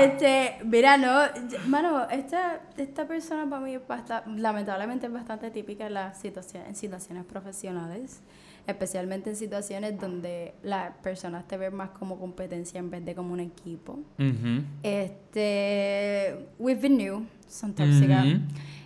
Este, 0.00 0.58
mira, 0.64 0.96
no, 0.96 1.20
mano, 1.66 2.08
esta, 2.10 2.60
esta 2.76 3.06
persona 3.06 3.48
para 3.48 3.62
mí 3.62 3.74
es 3.74 3.86
basta- 3.86 4.24
lamentablemente 4.26 5.06
es 5.06 5.12
bastante 5.12 5.50
típica 5.50 5.86
en 5.86 5.94
las 5.94 6.18
situaciones, 6.18 6.68
en 6.68 6.74
situaciones 6.74 7.24
profesionales, 7.24 8.20
especialmente 8.66 9.30
en 9.30 9.36
situaciones 9.36 9.98
donde 9.98 10.54
las 10.62 10.92
personas 10.98 11.46
te 11.48 11.56
ven 11.56 11.74
más 11.74 11.90
como 11.90 12.18
competencia 12.18 12.78
en 12.78 12.90
vez 12.90 13.04
de 13.04 13.14
como 13.14 13.32
un 13.32 13.40
equipo. 13.40 13.98
Este, 14.82 16.48
we've 16.58 16.80
been 16.80 16.96
new, 16.96 17.26
son 17.48 17.74
tóxicas. 17.74 18.26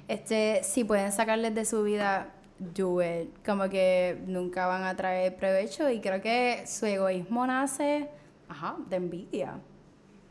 Este, 0.09 0.63
si 0.63 0.85
pueden 0.85 1.13
sacarles 1.13 1.55
de 1.55 1.65
su 1.65 1.83
vida, 1.83 2.33
do 2.59 3.03
it. 3.03 3.29
Como 3.45 3.69
que 3.69 4.23
nunca 4.27 4.67
van 4.67 4.85
a 4.85 4.97
traer 4.97 5.37
provecho 5.37 5.91
y 5.91 6.01
creo 6.01 6.21
que 6.23 6.65
su 6.67 6.87
egoísmo 6.87 7.47
nace, 7.47 8.09
ajá, 8.49 8.77
de 8.89 8.97
envidia. 8.97 9.61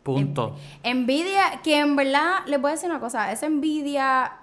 Punto. 0.04 0.56
Envidia, 0.84 1.62
que 1.64 1.80
en 1.80 1.96
verdad, 1.96 2.46
les 2.48 2.62
voy 2.62 2.70
a 2.70 2.74
decir 2.74 2.90
una 2.90 3.00
cosa, 3.00 3.32
esa 3.32 3.48
envidia 3.48 4.34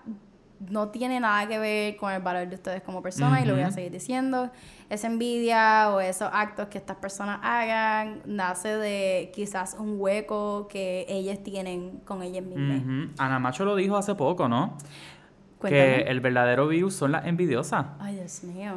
no 0.69 0.89
tiene 0.89 1.21
nada 1.21 1.47
que 1.49 1.59
ver 1.59 1.97
con 1.97 2.13
el 2.13 2.23
valor 2.23 2.49
de 2.49 2.57
ustedes 2.57 2.83
como 2.83 3.03
personas 3.03 3.43
y 3.43 3.47
lo 3.47 3.55
voy 3.55 3.63
a 3.63 3.71
seguir 3.71 3.93
diciendo. 3.93 4.51
Esa 4.91 5.07
envidia 5.07 5.91
o 5.91 6.01
esos 6.01 6.29
actos 6.33 6.69
que 6.69 6.79
estas 6.79 6.97
personas 6.97 7.41
hagan 7.43 8.23
nace 8.27 8.77
de 8.77 9.31
quizás 9.35 9.77
un 9.79 9.97
hueco 9.99 10.69
que 10.69 11.07
ellas 11.09 11.43
tienen 11.43 12.01
con 12.05 12.23
ellas 12.23 12.45
mismas. 12.45 12.83
Ujú. 12.83 13.13
Ana 13.19 13.39
Macho 13.39 13.65
lo 13.65 13.77
dijo 13.77 13.97
hace 13.97 14.15
poco, 14.15 14.49
¿no? 14.49 14.77
Cuéntame. 15.59 16.05
Que 16.05 16.11
el 16.11 16.21
verdadero 16.21 16.69
virus 16.69 16.95
son 16.95 17.13
las 17.13 17.27
envidiosas. 17.27 17.87
Ay, 17.99 18.17
Dios 18.17 18.45
mío. 18.45 18.75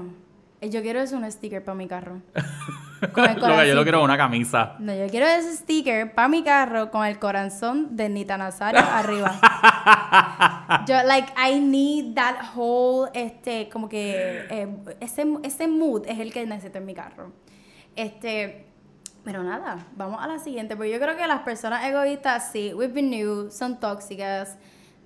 Yo 0.62 0.82
quiero 0.82 1.00
eso 1.00 1.17
un 1.17 1.30
sticker 1.30 1.63
para 1.63 1.76
mi 1.76 1.88
carro. 1.88 2.21
Con 3.12 3.26
el 3.26 3.36
Lo 3.39 3.58
que 3.58 3.68
yo 3.68 3.76
lo 3.76 3.84
quiero 3.84 4.04
una 4.04 4.18
camisa. 4.18 4.76
No, 4.80 4.94
yo 4.94 5.08
quiero 5.08 5.26
ese 5.28 5.56
sticker 5.58 6.13
para 6.13 6.28
mi 6.28 6.44
carro 6.44 6.91
con 6.91 7.06
el 7.06 7.20
corazón 7.20 7.96
de 7.96 8.10
Nita 8.10 8.38
Nazario 8.38 8.82
arriba. 8.91 9.39
Yo, 10.88 10.96
like, 11.04 11.32
I 11.38 11.60
need 11.60 12.15
that 12.15 12.36
whole, 12.56 13.10
este, 13.13 13.70
como 13.70 13.88
que, 13.89 14.46
eh, 14.50 14.68
ese, 15.00 15.26
ese 15.44 15.68
mood 15.68 16.04
es 16.08 16.20
el 16.20 16.32
que 16.34 16.46
necesito 16.46 16.78
en 16.80 16.86
mi 16.86 16.94
carro. 16.94 17.32
Este, 17.96 18.65
pero 19.24 19.44
nada, 19.44 19.88
vamos 19.96 20.22
a 20.24 20.28
la 20.28 20.39
siguiente, 20.39 20.76
porque 20.76 20.91
yo 20.91 21.00
creo 21.00 21.15
que 21.18 21.26
las 21.28 21.41
personas 21.41 21.84
egoístas, 21.86 22.52
sí, 22.52 22.74
we've 22.74 22.94
been 22.94 23.10
new, 23.10 23.50
son 23.52 23.80
tóxicas, 23.80 24.58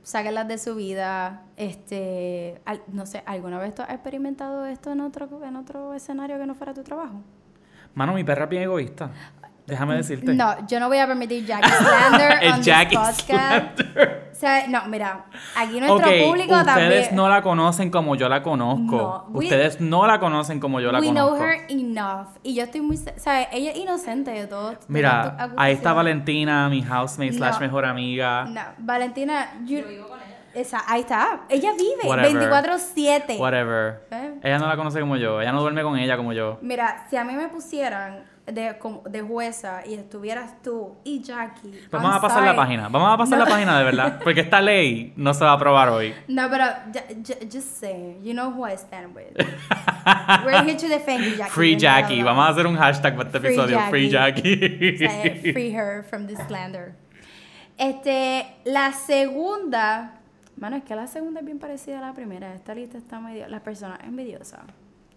sáquenlas 0.03 0.47
de 0.47 0.57
su 0.57 0.75
vida, 0.75 1.43
este, 1.55 2.61
al- 2.65 2.81
no 2.87 3.05
sé, 3.05 3.23
¿alguna 3.25 3.59
vez 3.59 3.75
tú 3.75 3.81
has 3.81 3.91
experimentado 3.91 4.65
esto 4.65 4.91
en 4.91 5.01
otro, 5.01 5.29
en 5.45 5.55
otro 5.55 5.93
escenario 5.93 6.37
que 6.37 6.45
no 6.45 6.55
fuera 6.55 6.73
tu 6.73 6.83
trabajo? 6.83 7.21
Mano, 7.95 8.13
mi 8.13 8.23
perra 8.23 8.43
es 8.45 8.49
bien 8.49 8.63
egoísta. 8.63 9.09
Déjame 9.65 9.95
decirte. 9.95 10.33
No, 10.33 10.65
yo 10.67 10.79
no 10.79 10.87
voy 10.87 10.97
a 10.97 11.05
permitir 11.05 11.45
Jackie 11.45 11.69
Slander 11.69 12.37
El 12.41 12.53
on 12.53 12.61
Jackie 12.63 12.97
this 12.97 13.21
podcast. 13.23 13.79
Slander. 13.79 14.29
O 14.31 14.35
sea, 14.39 14.67
no, 14.67 14.85
mira, 14.87 15.25
aquí 15.55 15.79
nuestro 15.79 15.97
Ok, 15.97 16.05
público 16.25 16.55
ustedes 16.55 16.65
también. 16.65 17.15
no 17.15 17.29
la 17.29 17.41
conocen 17.43 17.91
como 17.91 18.15
yo 18.15 18.29
la 18.29 18.41
conozco. 18.41 18.95
No, 18.97 19.25
we- 19.37 19.45
ustedes 19.45 19.79
no 19.79 20.07
la 20.07 20.19
conocen 20.19 20.59
como 20.59 20.79
yo 20.79 20.91
la 20.91 20.99
we 21.01 21.07
conozco. 21.07 21.35
know 21.35 21.45
her 21.45 21.65
enough. 21.69 22.27
Y 22.41 22.55
yo 22.55 22.63
estoy 22.63 22.81
muy. 22.81 22.97
sea, 22.97 23.43
ella 23.51 23.71
es 23.71 23.77
inocente 23.77 24.31
de 24.31 24.47
todo. 24.47 24.75
Mira, 24.87 25.51
ahí 25.57 25.73
está. 25.73 25.93
Valentina, 25.93 26.67
mi 26.69 26.81
housemate 26.81 27.33
slash 27.33 27.59
mejor 27.59 27.85
amiga. 27.85 28.45
No, 28.45 28.61
Valentina. 28.79 29.49
Yo 29.65 29.85
vivo 29.85 30.07
con 30.07 30.08
ella. 30.08 30.08
Esa, 30.53 30.83
ahí 30.87 31.01
está. 31.01 31.41
Ella 31.49 31.71
vive 31.73 32.07
Whatever. 32.07 32.49
24-7. 32.51 33.37
Whatever. 33.39 34.01
¿Eh? 34.11 34.33
Ella 34.43 34.57
no 34.59 34.67
la 34.67 34.75
conoce 34.75 34.99
como 34.99 35.15
yo. 35.15 35.41
Ella 35.41 35.51
no 35.51 35.61
duerme 35.61 35.83
con 35.83 35.97
ella 35.97 36.17
como 36.17 36.33
yo. 36.33 36.57
Mira, 36.61 37.05
si 37.09 37.17
a 37.17 37.23
mí 37.23 37.33
me 37.33 37.47
pusieran 37.49 38.25
de, 38.47 38.75
de 39.09 39.21
jueza 39.21 39.83
y 39.85 39.93
estuvieras 39.93 40.59
tú 40.63 40.95
y 41.03 41.21
Jackie. 41.21 41.71
Vamos 41.91 42.09
I'm 42.09 42.17
a 42.17 42.21
pasar 42.21 42.43
la 42.43 42.55
página. 42.55 42.89
Vamos 42.89 43.13
a 43.13 43.17
pasar 43.17 43.37
No. 43.37 43.45
la 43.45 43.51
página 43.51 43.77
de 43.77 43.83
verdad. 43.85 44.19
Porque 44.23 44.41
esta 44.41 44.59
ley 44.59 45.13
no 45.15 45.35
se 45.35 45.43
va 45.45 45.51
a 45.51 45.53
aprobar 45.53 45.89
hoy. 45.89 46.15
No, 46.27 46.49
pero 46.49 46.63
ju- 46.91 47.23
ju- 47.23 47.47
just 47.51 47.79
say, 47.79 48.17
you 48.23 48.33
know 48.33 48.49
who 48.51 48.67
I 48.67 48.73
stand 48.75 49.15
with. 49.15 49.37
We're 50.45 50.63
here 50.63 50.75
to 50.77 50.87
defend 50.87 51.25
you, 51.25 51.35
Jackie. 51.37 51.51
Free 51.51 51.75
Jackie. 51.75 52.23
Vamos 52.23 52.47
a 52.47 52.49
hacer 52.49 52.65
un 52.65 52.75
hashtag 52.75 53.15
para 53.15 53.27
este 53.29 53.39
Free 53.39 53.49
episodio. 53.53 53.79
Free 53.91 54.07
O 54.07 54.11
Jackie. 54.11 54.97
sea, 54.97 55.09
free 55.53 55.71
her 55.71 56.03
from 56.09 56.25
this 56.25 56.39
slander. 56.47 56.95
Este, 57.77 58.45
la 58.65 58.91
segunda 58.93 60.18
Mano, 60.59 60.75
es 60.75 60.83
que 60.83 60.95
la 60.95 61.07
segunda 61.07 61.39
es 61.39 61.45
bien 61.45 61.57
parecida 61.57 61.99
a 61.99 62.01
la 62.01 62.13
primera. 62.13 62.53
Esta 62.53 62.75
lista 62.75 62.97
está 62.97 63.19
medio... 63.19 63.47
Las 63.47 63.61
personas 63.61 63.99
envidiosas. 64.03 64.61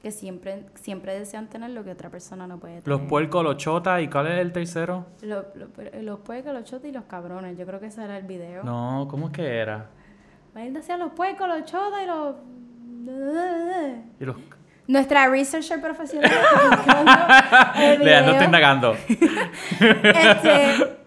Que 0.01 0.11
siempre, 0.11 0.67
siempre 0.75 1.19
desean 1.19 1.49
tener 1.49 1.71
lo 1.71 1.85
que 1.85 1.91
otra 1.91 2.11
persona 2.11 2.47
no 2.47 2.59
puede 2.59 2.81
tener. 2.81 2.89
Los 2.89 3.09
puercos, 3.09 3.43
los 3.45 3.57
chotas, 3.57 4.03
¿y 4.03 4.09
cuál 4.09 4.29
es 4.29 4.41
el 4.41 4.53
tercero? 4.53 5.07
Los, 5.23 5.45
los, 5.55 5.69
los 6.03 6.21
puercos, 6.21 6.53
los 6.53 6.65
chotas 6.65 6.89
y 6.89 6.93
los 6.93 7.05
cabrones. 7.05 7.59
Yo 7.59 7.67
creo 7.67 7.81
que 7.81 7.87
ese 7.87 8.03
era 8.05 8.17
el 8.19 8.25
video. 8.25 8.63
No, 8.65 9.07
¿cómo 9.11 9.27
es 9.27 9.33
que 9.33 9.59
era? 9.59 9.91
Él 10.55 10.75
decía 10.75 10.97
los 10.97 11.13
puercos, 11.13 11.49
los 11.49 11.65
chotas 11.65 12.03
y 12.03 12.07
los... 12.07 12.37
Y 14.21 14.25
los... 14.25 14.37
Nuestra 14.87 15.29
researcher 15.29 15.81
profesional. 15.81 16.31
Lea, 18.01 18.23
no 18.23 18.33
estoy 18.33 18.47
indagando. 18.47 18.97
Este, 19.81 21.02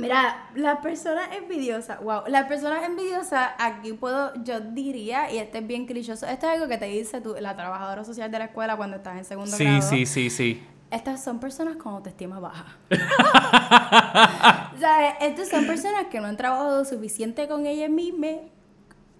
mira, 0.00 0.48
las 0.54 0.78
personas 0.80 1.28
envidiosas, 1.36 2.00
wow, 2.02 2.22
las 2.26 2.46
personas 2.46 2.84
envidiosas, 2.84 3.50
aquí 3.58 3.92
puedo, 3.92 4.32
yo 4.42 4.60
diría, 4.60 5.30
y 5.32 5.38
este 5.38 5.58
es 5.58 5.66
bien 5.66 5.86
clichoso, 5.86 6.26
esto 6.26 6.46
es 6.46 6.52
algo 6.54 6.68
que 6.68 6.78
te 6.78 6.86
dice 6.86 7.20
tú, 7.20 7.34
la 7.40 7.54
trabajadora 7.56 8.04
social 8.04 8.30
de 8.30 8.38
la 8.38 8.44
escuela 8.46 8.76
cuando 8.76 8.96
estás 8.96 9.16
en 9.18 9.24
segundo 9.24 9.56
Sí, 9.56 9.64
grado. 9.64 9.82
sí, 9.82 10.06
sí, 10.06 10.30
sí. 10.30 10.62
Estas 10.90 11.22
son 11.22 11.38
personas 11.38 11.76
con 11.76 11.94
autoestima 11.94 12.40
baja. 12.40 12.66
¿Sabes? 14.80 15.14
Estas 15.20 15.48
son 15.48 15.66
personas 15.66 16.06
que 16.10 16.20
no 16.20 16.26
han 16.26 16.36
trabajado 16.36 16.84
suficiente 16.84 17.46
con 17.48 17.66
ellas 17.66 17.90
mismas 17.90 18.36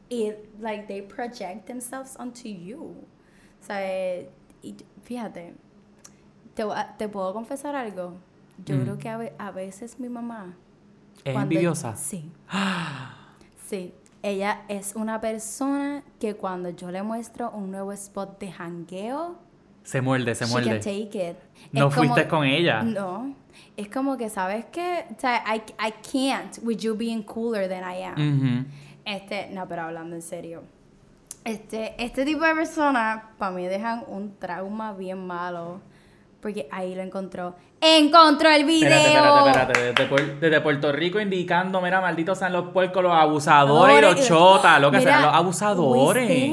y, 0.09 0.33
like, 0.59 0.85
they 0.87 1.03
project 1.03 1.67
themselves 1.67 2.17
onto 2.19 2.49
you. 2.49 2.95
¿Sabes? 3.61 4.27
Y 4.63 4.75
fíjate, 5.05 5.55
te, 6.55 6.65
te 6.99 7.09
puedo 7.09 7.33
confesar 7.33 7.77
algo. 7.77 8.15
Yo 8.65 8.75
Mm. 8.77 8.83
creo 8.83 8.99
que 8.99 9.09
a, 9.09 9.33
a 9.39 9.51
veces 9.53 9.99
mi 10.01 10.09
mamá... 10.09 10.55
¿Es 11.25 11.33
cuando- 11.33 11.43
envidiosa? 11.43 11.97
Sí. 11.97 12.31
Sí. 13.67 13.95
Ella 14.23 14.63
es 14.69 14.95
una 14.97 15.21
persona 15.21 16.03
que 16.19 16.35
cuando 16.35 16.71
yo 16.71 16.91
le 16.91 17.03
muestro 17.03 17.51
un 17.53 17.71
nuevo 17.71 17.93
spot 17.93 18.39
de 18.39 18.53
jangueo, 18.53 19.39
Se 19.83 20.01
muerde, 20.03 20.35
se 20.35 20.45
she 20.45 20.51
muerde. 20.51 20.71
can 20.71 20.81
take 20.81 21.31
it. 21.31 21.37
No 21.73 21.89
Es 21.89 21.95
fuiste 21.95 22.27
como- 22.29 22.41
con 22.43 22.49
ella. 22.49 22.83
No. 22.83 23.35
Es 23.77 23.89
como 23.89 24.17
que, 24.19 24.29
¿sabes 24.29 24.67
qué? 24.73 25.07
O 25.17 25.21
sea, 25.21 25.43
I, 25.55 25.63
I 25.79 25.93
can't 26.13 26.59
with 26.63 26.79
you 26.79 26.95
being 26.97 27.23
cooler 27.23 27.69
than 27.69 27.83
I 27.83 28.03
am. 28.03 28.67
Este, 29.05 29.49
no, 29.53 29.67
pero 29.67 29.83
hablando 29.83 30.17
en 30.17 30.23
serio. 30.23 30.63
Este, 31.45 31.95
este 32.03 32.25
tipo 32.27 32.45
de 32.45 32.55
personas, 32.55 33.23
para 33.39 33.53
mí, 33.53 33.67
dejan 33.67 34.05
un 34.09 34.37
trauma 34.39 34.93
bien 34.93 35.27
malo. 35.27 35.81
Porque 36.43 36.69
ahí 36.71 36.95
lo 36.95 37.03
encontró. 37.03 37.55
¡Encontró 37.81 38.51
el 38.51 38.65
video! 38.65 38.91
Espérate, 38.91 39.49
espérate, 39.49 39.73
espérate. 39.73 40.03
Desde, 40.03 40.11
Puer- 40.11 40.39
desde 40.39 40.61
Puerto 40.61 40.93
Rico 40.93 41.19
indicando, 41.21 41.81
mira, 41.81 42.01
malditos 42.01 42.39
sean 42.39 42.53
los 42.53 42.69
puercos, 42.73 43.03
los 43.03 43.13
abusadores 43.13 43.99
y 43.99 44.03
los 44.03 44.29
chotas, 44.29 44.81
lo 44.81 44.91
que 44.91 45.01
sean, 45.01 45.23
los 45.23 45.35
abusadores. 45.35 46.53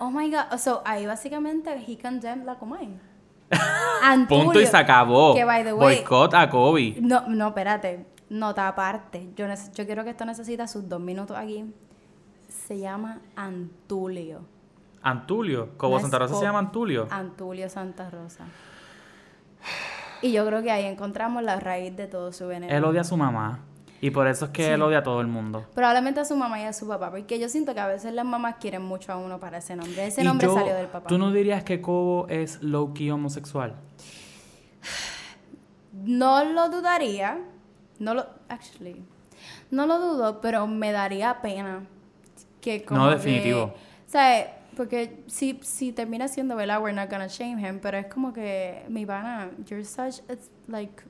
Oh 0.00 0.10
my 0.10 0.30
god. 0.30 0.58
So, 0.58 0.82
ahí 0.84 1.06
básicamente 1.06 1.70
he 1.86 1.98
condemned 1.98 2.44
la 2.44 2.54
Comay. 2.56 2.88
Antulio, 4.02 4.44
Punto 4.44 4.60
y 4.60 4.66
se 4.66 4.76
acabó. 4.76 5.34
Que 5.34 5.44
by 5.44 5.64
the 5.64 5.72
way. 5.72 5.96
Boicot 5.96 6.34
a 6.34 6.48
Kobe. 6.50 6.96
No, 7.00 7.22
no, 7.28 7.48
espérate. 7.48 8.06
Nota 8.28 8.68
aparte. 8.68 9.30
Yo, 9.36 9.46
yo 9.74 9.86
quiero 9.86 10.04
que 10.04 10.10
esto 10.10 10.24
necesita 10.24 10.66
sus 10.68 10.88
dos 10.88 11.00
minutos 11.00 11.36
aquí. 11.36 11.64
Se 12.48 12.78
llama 12.78 13.20
Antulio. 13.36 14.40
Antulio. 15.02 15.70
Cobo 15.76 15.94
No 15.96 16.00
Santa 16.00 16.18
Rosa 16.18 16.34
Co- 16.34 16.40
se 16.40 16.46
llama 16.46 16.58
Antulio. 16.58 17.06
Antulio 17.10 17.68
Santa 17.68 18.10
Rosa. 18.10 18.44
Y 20.22 20.32
yo 20.32 20.46
creo 20.46 20.62
que 20.62 20.70
ahí 20.70 20.84
encontramos 20.84 21.42
la 21.42 21.60
raíz 21.60 21.94
de 21.96 22.06
todo 22.06 22.32
su 22.32 22.46
veneno. 22.46 22.72
Él 22.74 22.84
odia 22.84 23.02
a 23.02 23.04
su 23.04 23.16
mamá. 23.16 23.60
Y 24.00 24.10
por 24.10 24.26
eso 24.28 24.46
es 24.46 24.50
que 24.50 24.64
Sí. 24.64 24.70
él 24.70 24.82
odia 24.82 24.98
a 24.98 25.02
todo 25.02 25.20
el 25.22 25.26
mundo. 25.26 25.64
Probablemente 25.74 26.20
a 26.20 26.24
su 26.26 26.36
mamá 26.36 26.60
y 26.60 26.64
a 26.64 26.72
su 26.74 26.86
papá, 26.86 27.10
porque 27.10 27.38
yo 27.38 27.48
siento 27.48 27.72
que 27.74 27.80
a 27.80 27.86
veces 27.86 28.12
las 28.12 28.26
mamás 28.26 28.56
quieren 28.60 28.82
mucho 28.82 29.10
a 29.12 29.16
uno 29.16 29.40
para 29.40 29.58
ese 29.58 29.74
nombre. 29.74 30.06
Ese 30.06 30.20
Y 30.20 30.24
nombre 30.24 30.46
yo- 30.46 30.54
salió 30.54 30.74
del 30.74 30.86
papá. 30.88 31.08
¿Tú 31.08 31.16
no 31.18 31.30
dirías 31.32 31.64
que 31.64 31.80
Cobo 31.80 32.26
es 32.28 32.62
low-key 32.62 33.10
homosexual? 33.10 33.74
No 35.92 36.44
lo 36.44 36.68
dudaría. 36.68 37.38
No 37.98 38.14
lo. 38.14 38.26
Actually. 38.48 39.02
No 39.70 39.86
lo 39.86 39.98
dudo, 39.98 40.40
pero 40.40 40.66
me 40.66 40.92
daría 40.92 41.40
pena. 41.40 41.84
Que 42.60 42.84
como 42.84 43.00
No, 43.00 43.08
que- 43.10 43.16
definitivo. 43.16 43.74
¿Sabes? 44.06 44.46
Porque 44.76 45.24
si, 45.26 45.58
si 45.62 45.90
termina 45.90 46.28
siendo, 46.28 46.54
¿verdad? 46.54 46.82
We're 46.82 46.94
not 46.94 47.10
gonna 47.10 47.28
shame 47.28 47.58
him, 47.58 47.80
pero 47.80 47.96
es 47.96 48.06
como 48.06 48.32
que, 48.32 48.84
mi 48.88 49.06
pana, 49.06 49.50
you're 49.66 49.84
such, 49.84 50.20
it's 50.28 50.50
like, 50.68 51.02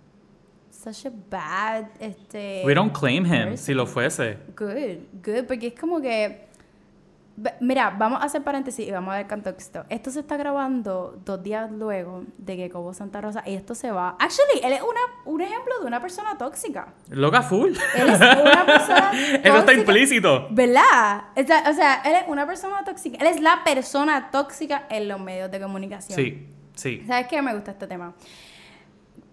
such 0.70 1.04
a 1.04 1.10
bad, 1.10 1.88
este... 1.98 2.62
We 2.64 2.74
don't 2.74 2.92
claim 2.92 3.24
him, 3.24 3.50
person. 3.50 3.58
si 3.58 3.74
lo 3.74 3.86
fuese. 3.86 4.38
Good, 4.54 4.98
good, 5.22 5.46
porque 5.46 5.68
es 5.68 5.74
como 5.74 6.00
que... 6.00 6.45
Mira, 7.60 7.90
vamos 7.90 8.22
a 8.22 8.24
hacer 8.24 8.42
paréntesis 8.42 8.88
y 8.88 8.90
vamos 8.90 9.12
a 9.12 9.18
ver 9.18 9.26
contexto. 9.26 9.84
Esto 9.90 10.10
se 10.10 10.20
está 10.20 10.36
grabando 10.36 11.20
dos 11.24 11.42
días 11.42 11.70
luego 11.70 12.24
de 12.38 12.56
que 12.56 12.70
Cobo 12.70 12.94
Santa 12.94 13.20
Rosa 13.20 13.42
y 13.44 13.54
esto 13.54 13.74
se 13.74 13.90
va. 13.90 14.16
Actually, 14.18 14.60
él 14.64 14.72
es 14.72 14.80
una, 14.80 15.00
un 15.26 15.42
ejemplo 15.42 15.78
de 15.80 15.86
una 15.86 16.00
persona 16.00 16.38
tóxica. 16.38 16.94
Loca 17.10 17.42
full. 17.42 17.72
Él 17.96 18.08
es 18.08 18.16
una 18.16 18.66
persona 18.66 19.12
Eso 19.42 19.58
está 19.58 19.72
implícito. 19.74 20.48
¿Verdad? 20.50 21.24
O 21.36 21.72
sea, 21.74 22.02
él 22.04 22.14
es 22.14 22.24
una 22.28 22.46
persona 22.46 22.82
tóxica. 22.84 23.18
Él 23.18 23.26
es 23.26 23.40
la 23.40 23.62
persona 23.64 24.30
tóxica 24.30 24.86
en 24.88 25.08
los 25.08 25.20
medios 25.20 25.50
de 25.50 25.60
comunicación. 25.60 26.16
Sí, 26.16 26.48
sí. 26.74 27.04
¿Sabes 27.06 27.26
qué? 27.28 27.42
Me 27.42 27.52
gusta 27.52 27.72
este 27.72 27.86
tema. 27.86 28.14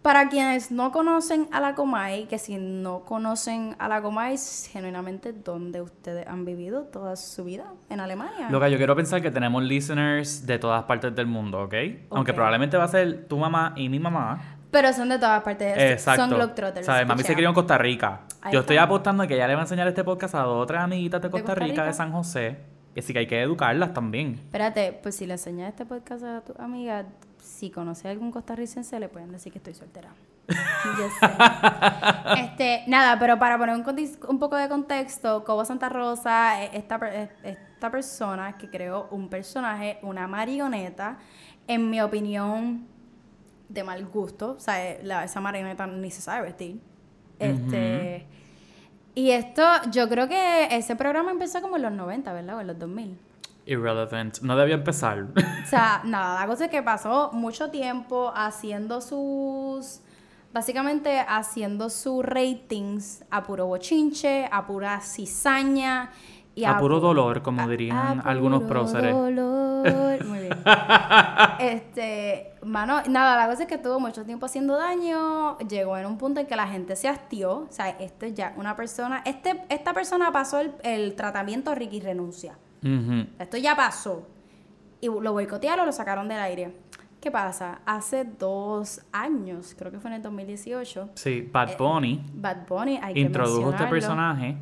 Para 0.03 0.27
quienes 0.27 0.69
no 0.69 0.91
conocen 0.91 1.47
a 1.53 1.61
la 1.61 1.75
Comay, 1.75 2.25
que 2.25 2.37
si 2.37 2.57
no 2.57 3.05
conocen 3.05 3.77
a 3.79 3.87
la 3.87 4.01
Comay, 4.01 4.35
genuinamente, 4.69 5.31
¿dónde 5.31 5.81
ustedes 5.81 6.27
han 6.27 6.43
vivido 6.43 6.83
toda 6.83 7.15
su 7.15 7.45
vida? 7.45 7.71
En 7.89 8.01
Alemania. 8.01 8.49
Loca, 8.49 8.67
yo 8.67 8.75
quiero 8.75 8.97
pensar 8.97 9.21
que 9.21 9.31
tenemos 9.31 9.63
listeners 9.63 10.45
de 10.45 10.59
todas 10.59 10.83
partes 10.83 11.15
del 11.15 11.27
mundo, 11.27 11.61
¿ok? 11.63 11.73
Aunque 12.09 12.33
probablemente 12.33 12.75
va 12.75 12.83
a 12.83 12.89
ser 12.89 13.29
tu 13.29 13.37
mamá 13.37 13.71
y 13.77 13.87
mi 13.87 13.97
mamá. 13.97 14.57
Pero 14.71 14.91
son 14.91 15.07
de 15.07 15.19
todas 15.19 15.41
partes. 15.41 15.73
Exacto. 15.77 16.23
Son 16.23 16.31
globetrotters. 16.31 16.85
¿Sabes? 16.85 17.07
Mami 17.07 17.23
se 17.23 17.33
crió 17.33 17.47
en 17.47 17.55
Costa 17.55 17.77
Rica. 17.77 18.23
Ahí 18.41 18.51
Yo 18.53 18.59
estoy 18.59 18.75
apostando 18.75 19.25
que 19.25 19.35
ella 19.35 19.47
le 19.47 19.53
va 19.53 19.61
a 19.61 19.63
enseñar 19.63 19.87
este 19.87 20.03
podcast 20.03 20.35
a 20.35 20.39
dos 20.39 20.63
o 20.63 20.65
tres 20.65 20.81
amiguitas 20.81 21.21
de 21.21 21.29
¿De 21.29 21.31
Costa, 21.31 21.45
Costa 21.53 21.63
Rica, 21.63 21.83
de 21.83 21.91
Rica? 21.91 21.93
San 21.93 22.11
José. 22.11 22.57
Y 22.93 22.99
así 22.99 23.13
que 23.13 23.19
hay 23.19 23.27
que 23.27 23.41
educarlas 23.41 23.93
también. 23.93 24.33
Espérate, 24.33 24.99
pues 25.01 25.15
si 25.15 25.25
le 25.25 25.35
enseñas 25.35 25.69
este 25.69 25.85
podcast 25.85 26.25
a 26.25 26.41
tu 26.41 26.61
amiga, 26.61 27.05
si 27.43 27.69
conoce 27.69 28.07
a 28.07 28.11
algún 28.11 28.31
costarricense, 28.31 28.99
le 28.99 29.09
pueden 29.09 29.31
decir 29.31 29.51
que 29.51 29.57
estoy 29.59 29.73
soltera. 29.73 30.13
Just 30.47 31.19
saying. 31.19 32.45
este, 32.45 32.83
nada, 32.87 33.19
pero 33.19 33.37
para 33.37 33.57
poner 33.57 33.75
un, 33.75 34.39
poco 34.39 34.55
de 34.55 34.69
contexto, 34.69 35.43
Cobo 35.43 35.65
Santa 35.65 35.89
Rosa, 35.89 36.63
esta, 36.63 36.95
esta 37.43 37.91
persona 37.91 38.57
que 38.57 38.69
creó 38.69 39.07
un 39.11 39.29
personaje, 39.29 39.99
una 40.01 40.27
marioneta, 40.27 41.17
en 41.67 41.89
mi 41.89 42.01
opinión, 42.01 42.87
de 43.69 43.83
mal 43.83 44.05
gusto. 44.05 44.51
O 44.57 44.59
sea, 44.59 44.91
eh, 44.91 44.99
la- 45.03 45.23
esa 45.23 45.41
marioneta 45.41 45.85
ni 45.87 46.11
se 46.11 46.21
sabe 46.21 46.43
vestir. 46.43 46.79
Este. 47.39 48.25
Y 49.15 49.31
esto, 49.31 49.63
yo 49.91 50.07
creo 50.09 50.27
que 50.27 50.67
ese 50.71 50.95
programa 50.95 51.31
empezó 51.31 51.61
como 51.61 51.75
en 51.75 51.83
los 51.83 51.91
90, 51.91 52.33
¿verdad? 52.33 52.57
O 52.57 52.61
en 52.61 52.67
los 52.67 52.79
2000. 52.79 53.17
Irrelevant. 53.65 54.39
No 54.41 54.55
debía 54.57 54.75
empezar. 54.75 55.25
O 55.63 55.65
sea, 55.67 56.01
nada, 56.03 56.39
la 56.41 56.47
cosa 56.47 56.65
es 56.65 56.71
que 56.71 56.83
pasó 56.83 57.31
mucho 57.33 57.69
tiempo 57.71 58.31
haciendo 58.35 59.01
sus. 59.01 60.01
Básicamente 60.53 61.19
haciendo 61.27 61.89
sus 61.89 62.23
ratings 62.23 63.23
a 63.31 63.41
puro 63.43 63.65
bochinche, 63.65 64.47
a 64.51 64.67
pura 64.67 64.99
cizaña 65.01 66.11
y 66.53 66.65
A 66.65 66.77
puro 66.77 66.97
pu- 66.99 67.01
dolor, 67.01 67.41
como 67.41 67.61
a- 67.63 67.67
dirían 67.67 68.19
a 68.19 68.29
algunos 68.29 68.59
puro 68.61 68.69
próceres. 68.81 69.15
dolor. 69.15 70.23
Muy 70.25 70.39
bien. 70.41 70.53
este, 71.59 72.53
mano, 72.63 73.01
nada, 73.09 73.35
la 73.35 73.47
cosa 73.49 73.63
es 73.63 73.67
que 73.69 73.77
tuvo 73.79 73.99
mucho 73.99 74.23
tiempo 74.25 74.45
haciendo 74.45 74.75
daño. 74.77 75.57
Llegó 75.59 75.97
en 75.97 76.05
un 76.05 76.17
punto 76.17 76.39
en 76.39 76.45
que 76.45 76.55
la 76.55 76.67
gente 76.67 76.95
se 76.95 77.07
hastió. 77.07 77.59
O 77.59 77.67
sea, 77.71 77.89
esto 77.89 78.25
es 78.27 78.33
ya 78.35 78.53
una 78.55 78.75
persona. 78.75 79.21
Este, 79.25 79.63
esta 79.69 79.93
persona 79.93 80.31
pasó 80.31 80.59
el, 80.59 80.73
el 80.83 81.15
tratamiento 81.15 81.73
Ricky 81.73 81.99
Renuncia. 81.99 82.57
Esto 83.39 83.57
ya 83.57 83.75
pasó. 83.75 84.27
Y 85.01 85.07
lo 85.07 85.33
boicotearon, 85.33 85.85
lo 85.85 85.91
sacaron 85.91 86.27
del 86.27 86.39
aire. 86.39 86.73
¿Qué 87.19 87.31
pasa? 87.31 87.79
Hace 87.85 88.25
dos 88.25 89.01
años, 89.13 89.75
creo 89.77 89.91
que 89.91 89.99
fue 89.99 90.09
en 90.09 90.17
el 90.17 90.21
2018, 90.21 91.11
Sí, 91.15 91.49
Bad 91.51 91.77
Bunny 91.77 92.21
Bad 92.33 92.67
Bunny 92.67 92.99
hay 93.01 93.13
que 93.13 93.21
introdujo 93.21 93.69
este 93.71 93.85
personaje. 93.85 94.57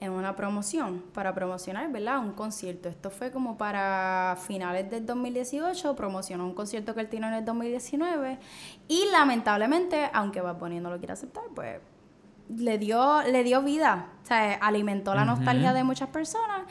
en 0.00 0.10
una 0.10 0.34
promoción 0.34 1.04
para 1.14 1.32
promocionar, 1.32 1.92
¿verdad? 1.92 2.18
Un 2.18 2.32
concierto. 2.32 2.88
Esto 2.88 3.10
fue 3.10 3.30
como 3.30 3.56
para 3.56 4.36
finales 4.48 4.90
del 4.90 5.06
2018, 5.06 5.94
promocionó 5.94 6.44
un 6.44 6.54
concierto 6.54 6.92
que 6.92 7.02
él 7.02 7.08
tiene 7.08 7.28
en 7.28 7.34
el 7.34 7.44
2019 7.44 8.38
y 8.88 9.04
lamentablemente, 9.12 10.10
aunque 10.12 10.40
Bad 10.40 10.56
Bunny 10.56 10.80
no 10.80 10.90
lo 10.90 10.98
quiere 10.98 11.12
aceptar, 11.12 11.44
pues 11.54 11.78
le 12.48 12.78
dio, 12.78 13.22
le 13.22 13.44
dio 13.44 13.62
vida, 13.62 14.08
o 14.24 14.26
sea, 14.26 14.54
alimentó 14.54 15.14
la 15.14 15.24
nostalgia 15.24 15.72
de 15.72 15.84
muchas 15.84 16.08
personas 16.08 16.62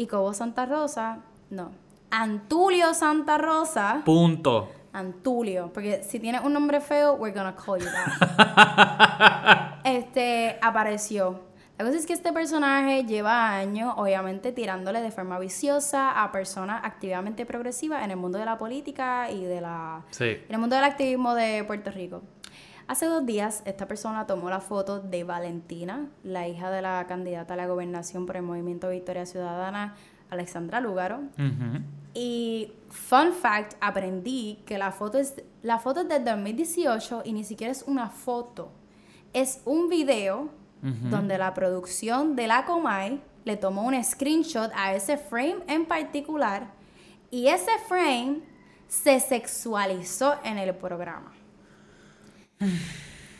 y 0.00 0.06
Cobo 0.06 0.32
Santa 0.32 0.64
Rosa, 0.64 1.18
no, 1.50 1.72
Antulio 2.10 2.94
Santa 2.94 3.36
Rosa, 3.36 4.00
Punto. 4.02 4.70
Antulio, 4.94 5.70
porque 5.74 6.02
si 6.02 6.18
tienes 6.18 6.40
un 6.42 6.54
nombre 6.54 6.80
feo, 6.80 7.16
we're 7.16 7.36
gonna 7.36 7.54
call 7.54 7.78
you 7.78 7.86
that. 7.86 9.80
este 9.84 10.58
apareció. 10.62 11.42
La 11.76 11.84
cosa 11.84 11.98
es 11.98 12.06
que 12.06 12.14
este 12.14 12.32
personaje 12.32 13.04
lleva 13.04 13.54
años, 13.54 13.92
obviamente, 13.96 14.52
tirándole 14.52 15.02
de 15.02 15.10
forma 15.10 15.38
viciosa 15.38 16.22
a 16.22 16.32
personas 16.32 16.80
activamente 16.82 17.44
progresivas 17.44 18.02
en 18.02 18.10
el 18.10 18.16
mundo 18.16 18.38
de 18.38 18.46
la 18.46 18.56
política 18.56 19.30
y 19.30 19.44
de 19.44 19.60
la... 19.60 20.02
Sí. 20.10 20.24
En 20.24 20.54
el 20.54 20.58
mundo 20.58 20.76
del 20.76 20.84
activismo 20.84 21.34
de 21.34 21.62
Puerto 21.64 21.90
Rico. 21.90 22.22
Hace 22.90 23.06
dos 23.06 23.24
días, 23.24 23.62
esta 23.66 23.86
persona 23.86 24.26
tomó 24.26 24.50
la 24.50 24.58
foto 24.58 24.98
de 24.98 25.22
Valentina, 25.22 26.08
la 26.24 26.48
hija 26.48 26.72
de 26.72 26.82
la 26.82 27.06
candidata 27.06 27.54
a 27.54 27.56
la 27.56 27.68
gobernación 27.68 28.26
por 28.26 28.36
el 28.36 28.42
Movimiento 28.42 28.88
Victoria 28.88 29.26
Ciudadana, 29.26 29.94
Alexandra 30.28 30.80
Lúgaro. 30.80 31.20
Ujú. 31.38 31.84
Y 32.14 32.72
fun 32.88 33.32
fact, 33.32 33.74
aprendí 33.80 34.58
que 34.66 34.76
la 34.76 34.90
foto 34.90 35.18
es 35.18 35.40
la 35.62 35.78
foto 35.78 36.00
es 36.00 36.08
del 36.08 36.24
2018 36.24 37.22
y 37.26 37.32
ni 37.32 37.44
siquiera 37.44 37.70
es 37.70 37.84
una 37.86 38.10
foto. 38.10 38.72
Es 39.32 39.62
un 39.66 39.88
video 39.88 40.48
donde 40.82 41.38
la 41.38 41.54
producción 41.54 42.34
de 42.34 42.48
la 42.48 42.64
Comay 42.64 43.22
le 43.44 43.56
tomó 43.56 43.86
un 43.86 44.02
screenshot 44.02 44.72
a 44.74 44.96
ese 44.96 45.16
frame 45.16 45.58
en 45.68 45.86
particular 45.86 46.72
y 47.30 47.46
ese 47.46 47.70
frame 47.86 48.40
se 48.88 49.20
sexualizó 49.20 50.34
en 50.42 50.58
el 50.58 50.74
programa. 50.74 51.30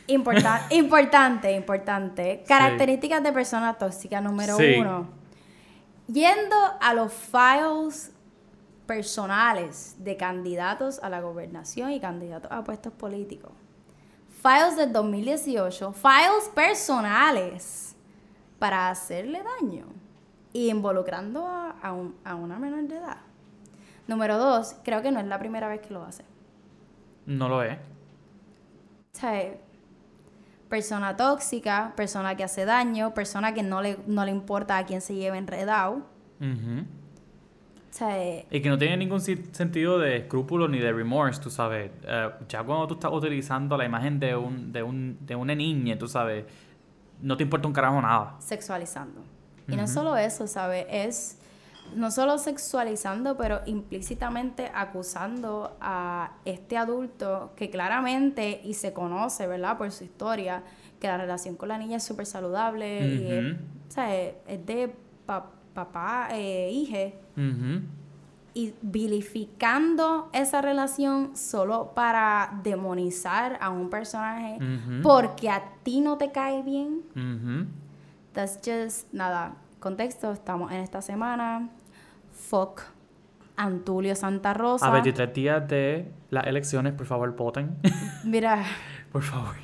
Importa- 0.07 0.67
importante, 0.71 1.53
importante. 1.53 2.43
Características 2.47 3.23
de 3.23 3.33
persona 3.33 3.75
tóxica 3.75 4.21
número 4.21 4.57
Sí. 4.57 4.77
uno. 4.79 5.09
Yendo 6.09 6.57
a 6.81 6.95
los 6.95 7.13
files 7.13 8.13
personales 8.87 9.95
de 9.99 10.17
candidatos 10.17 10.99
a 11.03 11.09
la 11.09 11.21
gobernación 11.21 11.93
y 11.93 12.01
candidatos 12.01 12.51
a 12.51 12.65
puestos 12.65 12.93
políticos. 12.93 13.53
Files 14.43 14.77
del 14.77 14.93
2018, 14.93 15.93
files 15.93 16.49
personales 16.55 17.95
para 18.59 18.89
hacerle 18.91 19.43
daño 19.61 19.87
y 20.53 20.71
involucrando 20.71 21.47
a, 21.47 21.71
a 21.83 21.93
un- 21.93 22.17
a 22.25 22.35
una 22.35 22.59
menor 22.59 22.83
de 22.89 22.97
edad. 22.97 23.19
Número 24.09 24.39
dos, 24.39 24.75
creo 24.83 25.03
que 25.03 25.13
no 25.13 25.21
es 25.21 25.27
la 25.27 25.39
primera 25.39 25.69
vez 25.69 25.81
que 25.81 25.95
lo 25.95 26.03
hace. 26.03 26.25
No 27.27 27.49
lo 27.49 27.63
es. 27.63 27.79
Sea, 29.13 29.55
persona 30.69 31.17
tóxica, 31.17 31.93
persona 31.97 32.37
que 32.37 32.45
hace 32.45 32.65
daño, 32.65 33.13
persona 33.13 33.53
que 33.53 33.63
no 33.63 33.83
le, 33.83 33.99
no 34.07 34.25
le 34.25 34.31
importa 34.31 34.79
a 34.79 34.87
quién 34.87 35.01
se 35.01 35.15
lleve 35.15 35.37
enredado. 35.39 36.07
Ujú. 36.41 36.85
O 37.91 37.93
sea, 37.93 38.45
Y 38.51 38.63
que 38.63 38.69
no 38.69 38.79
tiene 38.79 38.97
ningún 38.97 39.21
sentido 39.21 39.99
de 39.99 40.19
escrúpulo 40.19 40.69
ni 40.69 40.79
de 40.79 40.93
remorse, 40.93 41.41
tú 41.41 41.51
sabes. 41.51 41.91
Eh, 42.05 42.31
ya 42.49 42.63
cuando 42.63 42.87
tú 42.87 42.95
estás 42.95 43.11
utilizando 43.13 43.77
la 43.77 43.85
imagen 43.85 44.21
de, 44.21 44.37
un, 44.37 44.73
de, 44.73 44.83
un, 44.83 45.19
de 45.27 45.35
una 45.35 45.57
niña, 45.57 45.99
tú 45.99 46.07
sabes, 46.07 46.45
no 47.21 47.37
te 47.37 47.43
importa 47.43 47.67
un 47.67 47.75
carajo 47.75 48.01
nada. 48.01 48.37
sexualizando. 48.39 49.23
Y 49.67 49.75
no 49.77 49.87
solo 49.89 50.17
eso, 50.17 50.47
¿sabes? 50.47 50.87
Es 50.89 51.40
no 51.97 52.11
solo 52.11 52.39
sexualizando, 52.39 53.37
pero 53.37 53.61
implícitamente 53.67 54.71
acusando 54.75 55.77
a 55.81 56.33
este 56.45 56.77
adulto 56.77 57.53
que 57.57 57.69
claramente, 57.71 58.61
y 58.65 58.75
se 58.75 58.93
conoce, 58.93 59.47
¿verdad? 59.47 59.77
Por 59.79 59.91
su 59.91 60.05
historia, 60.05 60.63
que 61.01 61.09
la 61.09 61.17
relación 61.17 61.57
con 61.57 61.69
la 61.69 61.79
niña 61.79 61.97
es 61.97 62.05
súper 62.05 62.27
saludable 62.27 63.01
y 63.07 63.33
es, 63.33 63.57
o 63.89 63.93
sea, 63.93 64.15
es- 64.17 64.35
es 64.47 64.67
de 64.67 64.95
pa- 65.27 65.51
papá 65.75 66.29
e 66.33 66.71
hija. 66.71 67.17
Ujú. 67.37 67.83
y 68.53 68.75
vilificando 68.83 70.29
esa 70.33 70.61
relación 70.61 71.37
solo 71.37 71.93
para 71.95 72.61
demonizar 72.65 73.57
a 73.61 73.71
un 73.71 73.89
personaje 73.89 74.59
porque 75.03 75.49
a 75.49 75.63
ti 75.85 76.01
no 76.01 76.19
te 76.19 76.33
cae 76.33 76.61
bien. 76.63 77.03
That's 78.33 78.59
just, 78.65 79.13
nada, 79.13 79.55
contexto, 79.81 80.33
estamos 80.33 80.71
en 80.73 80.79
esta 80.79 81.03
semana. 81.03 81.69
Fuck 82.33 82.83
Antulio 83.57 84.15
Santa 84.15 84.55
Rosa. 84.55 84.87
A 84.87 84.91
23 84.91 85.35
días 85.35 85.69
de 85.69 86.11
las 86.31 86.47
elecciones, 86.47 86.93
por 86.95 87.07
favor, 87.07 87.35
voten. 87.37 87.77
Mira, 88.25 88.63
por 89.13 89.23
favor. 89.23 89.55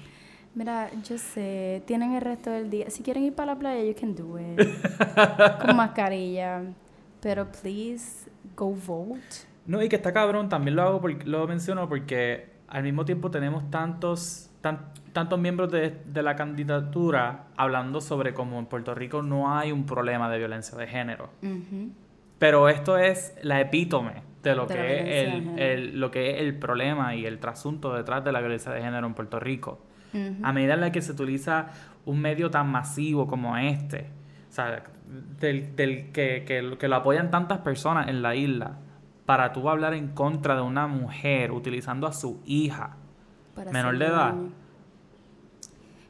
mira, 0.55 0.91
yo 1.09 1.17
sé, 1.19 1.83
tienen 1.87 2.15
el 2.15 2.21
resto 2.23 2.51
del 2.51 2.69
día. 2.71 2.91
Si 2.91 3.03
quieren 3.03 3.25
ir 3.25 3.35
para 3.35 3.55
la 3.55 3.59
playa, 3.59 3.83
you 3.85 3.95
can 3.99 4.15
do 4.15 4.39
it. 4.39 4.59
Con 5.65 5.77
mascarilla. 5.77 6.63
Pero 7.21 7.47
please, 7.51 8.29
go 8.57 8.71
vote. 8.71 9.21
No, 9.67 9.83
y 9.83 9.89
que 9.89 9.97
está 9.97 10.13
cabrón, 10.13 10.49
también 10.49 10.77
lo 10.77 10.83
hago 10.83 11.01
porque, 11.01 11.25
lo 11.25 11.47
menciono 11.49 11.89
porque 11.89 12.51
al 12.69 12.83
mismo 12.83 13.05
tiempo 13.05 13.31
tenemos 13.31 13.69
tantos, 13.71 14.49
tan- 14.61 14.91
tantos 15.17 15.39
miembros 15.41 15.71
de, 15.73 16.03
de 16.05 16.23
la 16.23 16.37
candidatura 16.37 17.47
hablando 17.57 18.01
sobre 18.01 18.35
cómo 18.35 18.59
en 18.59 18.67
Puerto 18.67 18.95
Rico 18.95 19.23
no 19.23 19.57
hay 19.57 19.73
un 19.73 19.87
problema 19.87 20.29
de 20.31 20.39
violencia 20.39 20.77
de 20.77 20.87
género. 20.87 21.31
Pero 22.39 22.69
esto 22.69 22.99
es 22.99 23.35
la 23.43 23.61
epítome 23.61 24.23
de 24.43 24.55
lo, 24.55 24.67
De 24.67 24.75
que 24.75 25.01
es 25.01 25.29
el, 25.29 25.59
el- 25.59 26.01
lo 26.01 26.11
que 26.11 26.31
es 26.35 26.41
el 26.43 26.55
problema 26.59 27.15
y 27.15 27.25
el 27.27 27.39
trasunto 27.39 27.95
detrás 27.95 28.23
de 28.25 28.31
la 28.33 28.41
violencia 28.41 28.71
de 28.73 28.83
género 28.83 29.07
en 29.07 29.15
Puerto 29.15 29.41
Rico. 29.41 29.81
A 30.43 30.53
medida 30.53 30.75
en 30.75 30.81
la 30.81 30.93
que 30.93 31.03
se 31.03 31.13
utiliza 31.13 31.67
un 32.07 32.21
medio 32.21 32.51
tan 32.51 32.71
masivo 32.71 33.27
como 33.27 33.57
este, 33.59 34.07
o 34.49 34.53
sea, 34.53 34.83
del, 35.41 35.77
del 35.77 36.11
que, 36.13 36.45
que, 36.47 36.77
que 36.79 36.89
lo 36.89 36.97
apoyan 36.97 37.31
tantas 37.31 37.59
personas 37.59 38.09
en 38.09 38.23
la 38.23 38.35
isla, 38.35 38.79
para 39.27 39.53
tú 39.53 39.69
hablar 39.69 39.93
en 39.93 40.09
contra 40.09 40.55
de 40.55 40.63
una 40.63 40.87
mujer 40.87 41.53
utilizando 41.53 42.07
a 42.07 42.13
su 42.15 42.41
hija 42.47 42.97
Para 43.55 43.73
menor 43.73 43.99
de 43.99 44.07
edad. 44.07 44.33
daño. 44.35 44.66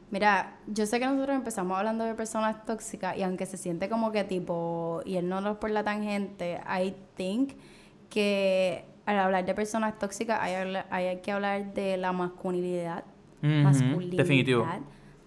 Mira, 0.09 0.55
yo 0.67 0.85
sé 0.85 0.99
que 0.99 1.05
nosotros 1.05 1.35
empezamos 1.35 1.77
hablando 1.77 2.05
de 2.05 2.13
personas 2.15 2.63
tóxicas 2.65 3.17
y 3.17 3.23
aunque 3.23 3.45
se 3.45 3.57
siente 3.57 3.89
como 3.89 4.11
que 4.11 4.23
tipo, 4.23 5.01
y 5.05 5.17
él 5.17 5.27
no 5.27 5.41
nos 5.41 5.57
por 5.57 5.69
la 5.69 5.83
tangente, 5.83 6.61
I 6.65 6.95
think 7.15 7.53
que 8.09 8.85
al 9.05 9.19
hablar 9.19 9.45
de 9.45 9.53
personas 9.53 9.99
tóxicas 9.99 10.39
hay, 10.41 10.53
hay 10.89 11.17
que 11.17 11.31
hablar 11.31 11.73
de 11.73 11.97
la 11.97 12.13
masculinidad, 12.13 13.03
Ujú, 13.43 13.49
masculinidad 13.63 14.17
definitivo. 14.17 14.65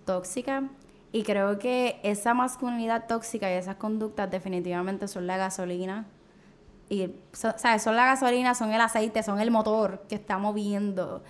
tóxica. 0.07 0.65
Y 1.13 1.25
creo 1.25 1.59
que 1.59 1.99
esa 2.03 2.35
masculinidad 2.35 3.07
tóxica 3.07 3.51
y 3.51 3.55
esas 3.55 3.77
conductas 3.77 4.31
definitivamente 4.31 5.09
son 5.09 5.27
la 5.27 5.37
gasolina. 5.37 6.07
Y, 6.89 7.11
so- 7.33 7.55
¿sabes? 7.57 7.83
Son 7.83 7.97
la 7.97 8.07
gasolina, 8.07 8.55
son 8.55 8.73
el 8.73 8.81
aceite, 8.81 9.23
son 9.23 9.41
el 9.41 9.51
motor 9.51 10.05
que 10.09 10.15
está 10.17 10.39
moviendo 10.39 11.23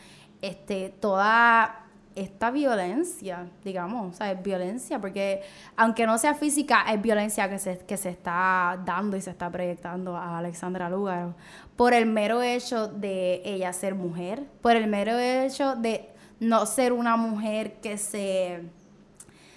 este, 0.43 0.89
toda 0.89 1.80
esta 2.21 2.51
violencia, 2.51 3.47
digamos, 3.65 4.17
¿sabes? 4.17 4.43
Violencia, 4.43 5.01
porque 5.01 5.43
aunque 5.77 6.07
no 6.07 6.19
sea 6.19 6.35
física, 6.35 6.85
es 6.93 7.01
violencia 7.01 7.49
que 7.49 7.59
se, 7.59 7.79
que 7.79 7.97
se 7.97 8.11
está 8.11 8.79
dando 8.85 9.17
y 9.17 9.21
se 9.21 9.31
está 9.31 9.51
proyectando 9.51 10.17
a 10.17 10.39
Alexandra 10.39 10.91
Lúgaro 10.91 11.35
por 11.77 11.95
el 11.95 12.07
mero 12.07 12.43
hecho 12.43 12.89
de 12.89 13.41
ella 13.45 13.73
ser 13.73 13.95
mujer, 13.95 14.45
por 14.61 14.77
el 14.77 14.87
mero 14.87 15.19
hecho 15.19 15.77
de 15.77 16.11
no 16.39 16.67
ser 16.67 16.93
una 16.93 17.17
mujer 17.17 17.81
que 17.81 17.97
se... 17.97 18.65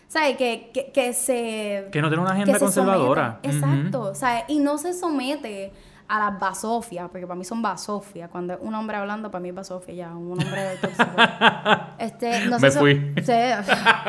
¿Sabes? 0.07 0.37
Que, 0.37 0.69
que, 0.73 0.91
que 0.91 1.13
se... 1.13 1.89
Que 1.91 2.01
no 2.01 2.07
tiene 2.07 2.21
una 2.21 2.33
agenda 2.33 2.59
conservadora. 2.59 3.39
somete. 3.41 3.57
Exacto, 3.57 4.15
¿sabes? 4.15 4.43
Y 4.47 4.59
no 4.59 4.77
se 4.77 4.93
somete 4.93 5.73
a 6.07 6.19
las 6.19 6.39
basofias, 6.39 7.09
porque 7.09 7.25
para 7.25 7.37
mí 7.37 7.43
son 7.43 7.61
basofias. 7.61 8.29
Cuando 8.29 8.53
es 8.53 8.59
un 8.61 8.75
hombre 8.75 8.97
hablando, 8.97 9.31
para 9.31 9.41
mí 9.41 9.49
es 9.49 9.55
basofia 9.55 9.93
ya, 9.93 10.15
un 10.15 10.33
hombre 10.33 10.77
tóxico. 10.79 11.11
este, 12.03 12.45
no 12.47 12.59
Me 12.59 12.69
se 12.69 12.71
so- 12.71 12.79
fui. 12.81 13.13
Se, 13.23 13.55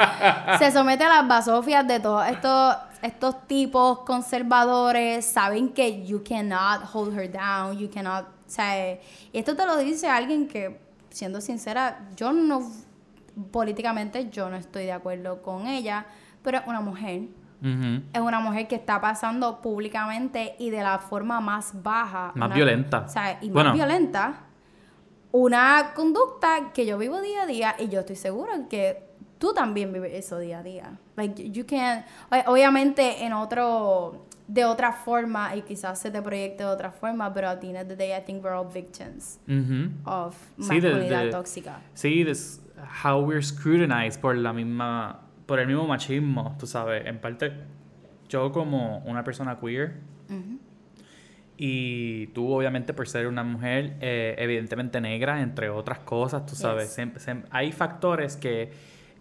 se 0.59 0.71
somete 0.73 1.05
a 1.05 1.09
las 1.09 1.29
basofias 1.29 1.87
de 1.87 2.01
todos 2.01 2.27
estos, 2.29 2.77
estos 3.03 3.47
tipos 3.47 4.01
conservadores, 4.01 5.25
saben 5.25 5.71
que 5.73 6.05
you 6.05 6.23
cannot 6.23 6.83
hold 6.93 7.17
her 7.19 7.31
down, 7.31 7.79
you 7.79 7.91
cannot, 7.93 8.25
o 8.25 8.51
sea, 8.51 8.93
y 8.95 8.99
esto 9.33 9.55
te 9.57 9.65
lo 9.67 9.77
dice 9.77 10.09
alguien 10.09 10.49
que, 10.49 10.81
siendo 11.11 11.41
sincera, 11.41 12.01
yo 12.17 12.33
no, 12.33 12.63
políticamente 13.51 14.31
yo 14.31 14.49
no 14.51 14.57
estoy 14.57 14.85
de 14.85 14.93
acuerdo 14.93 15.43
con 15.43 15.67
ella, 15.67 16.07
pero 16.43 16.59
es 16.59 16.65
una 16.67 16.81
mujer 16.81 17.23
es 18.13 18.21
una 18.21 18.41
mujer 18.41 18.69
que 18.69 18.75
está 18.75 19.01
pasando 19.01 19.63
públicamente 19.63 20.55
y 20.59 20.69
de 20.69 20.83
la 20.83 20.99
forma 20.99 21.41
más 21.41 21.71
baja. 21.83 22.31
Más 22.35 22.49
una- 22.49 22.55
violenta. 22.55 22.99
O 23.07 23.09
sea, 23.09 23.39
y 23.41 23.49
Bueno. 23.49 23.71
más 23.71 23.79
violenta. 23.79 24.35
Una 25.45 25.95
conducta 25.97 26.71
que 26.73 26.87
yo 26.87 26.97
vivo 26.97 27.21
día 27.21 27.43
a 27.43 27.47
día 27.47 27.75
y 27.81 27.89
yo 27.89 27.99
estoy 28.01 28.15
segura 28.15 28.53
que 28.71 29.03
tú 29.39 29.53
también 29.53 29.93
vives 29.93 30.13
eso 30.15 30.39
día 30.39 30.61
a 30.61 30.63
día. 30.63 30.97
Like, 31.17 31.51
you 31.51 31.67
can, 31.67 32.05
obviamente 32.47 33.25
en 33.25 33.33
otro, 33.33 34.27
de 34.47 34.65
otra 34.65 34.93
forma 34.93 35.57
y 35.57 35.63
quizás 35.63 35.99
se 35.99 36.13
te 36.13 36.23
proyecte 36.23 36.63
de 36.63 36.69
otra 36.71 36.93
forma, 36.93 37.35
pero 37.35 37.49
at 37.49 37.59
the 37.59 37.67
end 37.69 37.79
of 37.79 37.89
the 37.89 37.97
day 37.97 38.13
I 38.17 38.23
think 38.25 38.45
we're 38.45 38.55
all 38.57 38.65
victims 38.73 39.41
Ujú. 39.49 39.91
of 40.09 40.37
Sí, 40.61 40.69
masculinidad 40.81 41.25
de- 41.25 41.31
tóxica. 41.33 41.81
Sí, 41.95 42.25
this, 42.25 42.61
how 43.05 43.19
we're 43.21 43.43
scrutinized 43.43 44.21
por 44.21 44.37
la 44.37 44.53
misma, 44.53 45.19
por 45.47 45.59
el 45.59 45.67
mismo 45.67 45.85
machismo, 45.89 46.55
tú 46.61 46.69
sabes. 46.69 47.07
En 47.07 47.19
parte, 47.21 47.53
yo 48.29 48.53
como 48.53 48.99
una 49.05 49.25
persona 49.25 49.59
queer. 49.59 49.95
Y 51.57 52.27
tú 52.29 52.53
obviamente 52.53 52.93
por 52.95 53.07
ser 53.09 53.27
una 53.29 53.45
mujer 53.45 53.97
eh, 54.01 54.35
evidentemente 54.39 55.01
negra, 55.01 55.41
entre 55.41 55.71
otras 55.71 56.01
cosas, 56.01 56.47
tú 56.47 56.55
sabes. 56.57 56.87
Yes. 56.87 56.95
Siempre- 56.95 57.21
siem- 57.23 57.45
hay 57.51 57.71
factores 57.73 58.37
que 58.37 58.73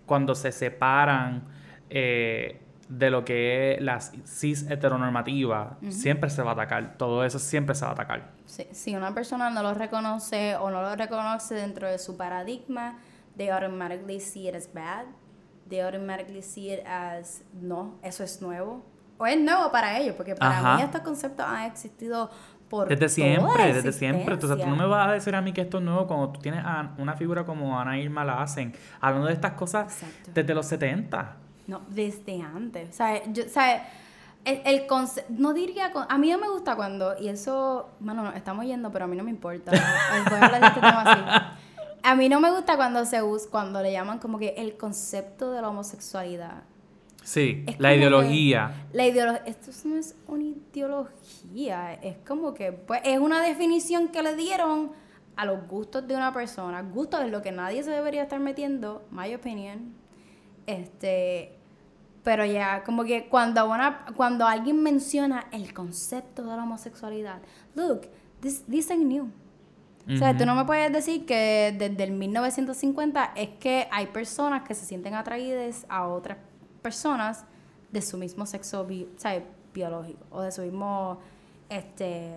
cuando 0.06 0.34
se 0.36 0.52
separan 0.52 1.44
eh, 1.90 2.60
de 2.90 3.10
lo 3.10 3.24
que 3.24 3.76
es 3.76 3.82
la 3.82 4.00
cis 4.02 4.70
heteronormativa, 4.70 5.78
siempre 5.90 6.30
se 6.30 6.42
va 6.42 6.52
a 6.52 6.54
atacar. 6.54 6.98
Todo 6.98 7.24
eso 7.24 7.40
siempre 7.40 7.76
se 7.76 7.86
va 7.86 7.92
a 7.92 7.94
atacar. 7.94 8.32
Sí, 8.46 8.68
si 8.72 8.96
una 8.96 9.14
persona 9.14 9.50
no 9.50 9.64
lo 9.64 9.74
reconoce 9.74 10.56
o 10.58 10.70
no 10.70 10.82
lo 10.82 10.96
reconoce 10.96 11.56
dentro 11.56 11.90
de 11.90 11.98
su 11.98 12.18
paradigma, 12.18 12.98
they 13.38 13.50
automatically 13.50 14.20
see 14.20 14.48
it 14.50 14.56
as 14.56 14.72
bad. 14.74 15.06
They 15.70 15.80
automatically 15.82 16.42
see 16.42 16.74
it 16.74 16.82
as 16.86 17.44
no, 17.54 17.98
eso 18.04 18.24
es 18.24 18.42
nuevo. 18.42 18.86
O 19.18 19.26
es 19.28 19.40
nuevo 19.40 19.72
para 19.72 20.00
ellos, 20.00 20.16
porque 20.16 20.36
para 20.36 20.58
Ajá. 20.60 20.76
mí 20.78 20.82
estos 20.84 21.02
conceptos 21.02 21.46
han 21.46 21.64
existido 21.66 22.30
por 22.70 22.88
Desde 22.90 23.08
siempre, 23.10 23.74
desde 23.74 23.92
siempre. 23.94 24.34
Entonces, 24.34 24.58
tú 24.64 24.68
no 24.70 24.76
me 24.76 24.86
vas 24.88 25.08
a 25.08 25.12
decir 25.12 25.36
a 25.36 25.42
mí 25.42 25.54
que 25.54 25.62
esto 25.62 25.78
es 25.78 25.84
nuevo 25.84 26.08
cuando 26.08 26.30
tú 26.32 26.40
tienes 26.40 26.64
a 26.66 26.92
una 26.98 27.14
figura 27.16 27.46
como 27.46 27.80
Ana 27.80 27.98
Irma 28.00 28.26
la 28.26 28.42
hacen, 28.42 28.74
hablando 29.00 29.28
de 29.28 29.34
estas 29.34 29.52
cosas 29.54 29.94
Exacto. 30.02 30.32
desde 30.34 30.54
los 30.56 30.66
70. 30.66 31.36
No, 31.68 31.82
desde 31.90 32.42
antes. 32.42 32.90
O 32.90 32.94
sea, 32.94 33.24
yo, 33.32 33.44
o 33.46 33.50
sea, 33.50 33.88
el, 34.44 34.62
el 34.66 34.88
conce- 34.88 35.24
no 35.30 35.54
diría, 35.54 35.92
a 36.10 36.18
mí 36.18 36.32
no 36.32 36.40
me 36.40 36.50
gusta 36.50 36.76
cuando, 36.76 37.16
y 37.20 37.30
eso, 37.30 37.92
bueno, 38.00 38.24
nos 38.24 38.36
estamos 38.36 38.66
yendo, 38.66 38.92
pero 38.92 39.06
a 39.06 39.08
mí 39.08 39.16
no 39.16 39.24
me 39.24 39.30
importa. 39.32 39.72
Voy 40.30 40.40
a 40.40 40.46
hablar 40.46 40.60
de 40.62 40.68
este 40.68 40.80
tema 40.82 41.02
así. 41.02 41.22
A 42.02 42.16
mí 42.16 42.28
no 42.28 42.42
me 42.42 42.52
gusta 42.52 42.76
cuando 42.76 43.06
se 43.06 43.22
usa, 43.24 43.50
cuando 43.52 43.82
le 43.82 43.92
llaman 43.94 44.20
como 44.20 44.40
que 44.40 44.56
el 44.58 44.76
concepto 44.76 45.52
de 45.52 45.62
la 45.62 45.70
homosexualidad. 45.70 46.64
Sí, 47.24 47.64
Es 47.68 47.80
la 47.80 47.96
ideología. 47.96 48.88
que 48.92 48.98
La 48.98 49.08
ideología, 49.08 49.44
esto 49.46 49.72
no 49.88 49.96
es 49.96 50.16
una 50.28 50.44
ideología, 50.44 51.94
es 51.96 52.18
como 52.28 52.54
que, 52.54 52.74
pues, 52.74 53.02
es 53.06 53.18
una 53.18 53.42
definición 53.42 54.10
que 54.10 54.22
le 54.22 54.36
dieron 54.36 54.92
a 55.36 55.46
los 55.46 55.68
gustos 55.68 56.08
de 56.08 56.16
una 56.16 56.34
persona. 56.34 56.82
Gustos 56.82 57.22
es 57.22 57.32
lo 57.32 57.42
que 57.42 57.52
nadie 57.52 57.82
se 57.84 57.92
debería 57.92 58.24
estar 58.24 58.40
metiendo, 58.40 59.04
my 59.10 59.34
opinion. 59.34 59.94
Este, 60.68 61.58
pero 62.24 62.46
ya, 62.46 62.84
como 62.84 63.04
que 63.06 63.28
cuando 63.30 63.70
una, 63.70 64.06
cuando 64.16 64.46
alguien 64.46 64.84
menciona 64.84 65.48
el 65.52 65.74
concepto 65.74 66.44
de 66.44 66.56
la 66.56 66.64
homosexualidad, 66.64 67.42
look, 67.74 68.02
this, 68.42 68.64
this 68.66 68.92
ain't 68.92 69.06
new. 69.06 69.32
O 70.06 70.18
sea, 70.18 70.38
tú 70.38 70.46
no 70.46 70.54
me 70.54 70.66
puedes 70.66 70.92
decir 70.92 71.26
que 71.26 71.74
desde 71.78 72.04
el 72.04 72.12
1950 72.12 73.32
es 73.38 73.48
que 73.58 73.88
hay 73.90 74.08
personas 74.08 74.64
que 74.64 74.74
se 74.74 74.86
sienten 74.86 75.14
atraídas 75.14 75.86
a 75.88 76.10
otras 76.10 76.36
personas 76.36 76.53
de 77.92 78.02
su 78.02 78.18
mismo 78.18 78.46
sexo 78.46 78.86
bi- 78.86 79.08
sea, 79.18 79.42
biológico 79.74 80.26
o 80.32 80.42
de 80.42 80.52
su 80.52 80.62
mismo 80.62 81.20
este 81.70 82.32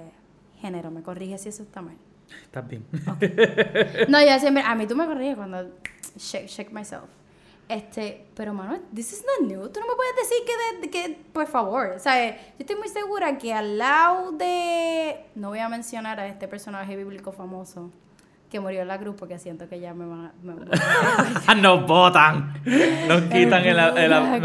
género. 0.61 0.91
Me 0.91 1.03
corrige 1.03 1.37
si 1.39 1.49
eso 1.49 1.63
está 1.63 1.83
mal. 1.83 1.97
Estás 2.43 2.67
bien. 2.69 2.85
No, 4.09 4.21
yo 4.21 4.39
siempre, 4.39 4.63
a 4.63 4.75
mí 4.75 4.87
tú 4.87 4.97
me 4.97 5.07
corriges 5.07 5.37
cuando 5.37 5.71
shake, 6.17 6.47
shake 6.49 6.73
myself. 6.73 7.05
Este, 7.69 8.27
pero 8.37 8.55
Manuel, 8.55 8.81
this 8.95 9.13
is 9.13 9.25
not 9.41 9.49
new. 9.49 9.69
Tú 9.71 9.81
no 9.81 9.87
me 9.87 9.95
puedes 9.97 10.15
decir 10.17 10.39
que, 10.47 10.81
de- 10.81 10.91
que 10.91 11.25
por 11.33 11.47
favor, 11.49 11.89
o 11.97 11.99
sea, 11.99 12.31
yo 12.31 12.41
estoy 12.61 12.77
muy 12.77 12.89
segura 12.89 13.37
que 13.39 13.53
al 13.53 13.77
lado 13.79 14.33
de, 14.33 15.17
no 15.35 15.49
voy 15.49 15.59
a 15.59 15.69
mencionar 15.69 16.21
a 16.21 16.29
este 16.29 16.47
personaje 16.47 16.95
bíblico 16.97 17.33
famoso 17.33 17.91
que 18.51 18.61
murió 18.61 18.85
la 18.85 18.99
cruz 18.99 19.17
porque 19.19 19.39
siento 19.39 19.69
que 19.69 19.81
ya 19.81 19.93
me 19.95 20.07
van 20.07 20.33
a... 21.49 21.55
nos 21.57 21.87
botan. 21.87 22.55
Nos 23.09 23.23
quitan 23.33 23.65
el, 23.65 23.79
el- 23.79 24.11
botan. 24.11 24.43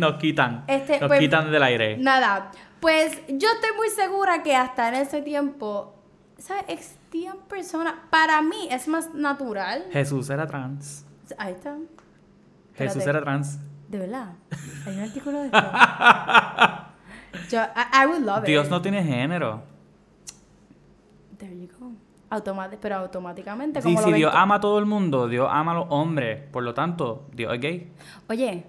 nos, 0.00 0.14
quitan. 0.16 0.64
Este, 0.66 1.00
nos 1.00 1.08
pues, 1.08 1.20
quitan 1.20 1.50
del 1.50 1.62
aire. 1.62 1.96
Nada, 1.98 2.50
pues 2.80 3.20
yo 3.28 3.48
estoy 3.48 3.76
muy 3.76 3.88
segura 3.90 4.42
que 4.42 4.56
hasta 4.56 4.88
en 4.88 4.94
ese 4.96 5.22
tiempo, 5.22 5.94
¿sabes? 6.38 6.64
Existían 6.68 7.36
personas, 7.48 7.94
para 8.10 8.42
mí 8.42 8.68
es 8.70 8.88
más 8.88 9.14
natural. 9.14 9.84
Jesús 9.92 10.28
era 10.30 10.46
trans. 10.46 11.06
Ahí 11.38 11.52
está. 11.52 11.76
Jesús 12.74 12.96
Espérate. 12.98 13.10
era 13.10 13.20
trans. 13.22 13.58
De 13.88 13.98
verdad. 13.98 14.32
Hay 14.86 14.94
un 14.96 15.00
artículo 15.00 15.38
de 15.40 15.46
esto. 15.46 15.58
Yo, 17.50 17.60
I, 17.62 18.02
I 18.02 18.06
would 18.06 18.24
love 18.24 18.42
it. 18.42 18.46
Dios 18.46 18.68
no 18.68 18.82
tiene 18.82 19.02
género. 19.02 19.62
There 21.38 21.54
you 21.56 21.68
go. 21.78 21.83
Pero 22.80 22.96
automáticamente, 22.96 23.80
Sí, 23.80 23.88
como 23.88 23.98
si 23.98 24.04
lo 24.06 24.10
ven 24.12 24.18
Dios 24.18 24.32
ama 24.34 24.56
a 24.56 24.60
todo 24.60 24.78
el 24.78 24.86
mundo, 24.86 25.28
Dios 25.28 25.48
ama 25.50 25.72
a 25.72 25.74
los 25.76 25.86
hombres. 25.90 26.42
Por 26.50 26.62
lo 26.64 26.74
tanto, 26.74 27.26
Dios 27.32 27.52
es 27.54 27.60
gay. 27.60 27.92
Oye, 28.28 28.64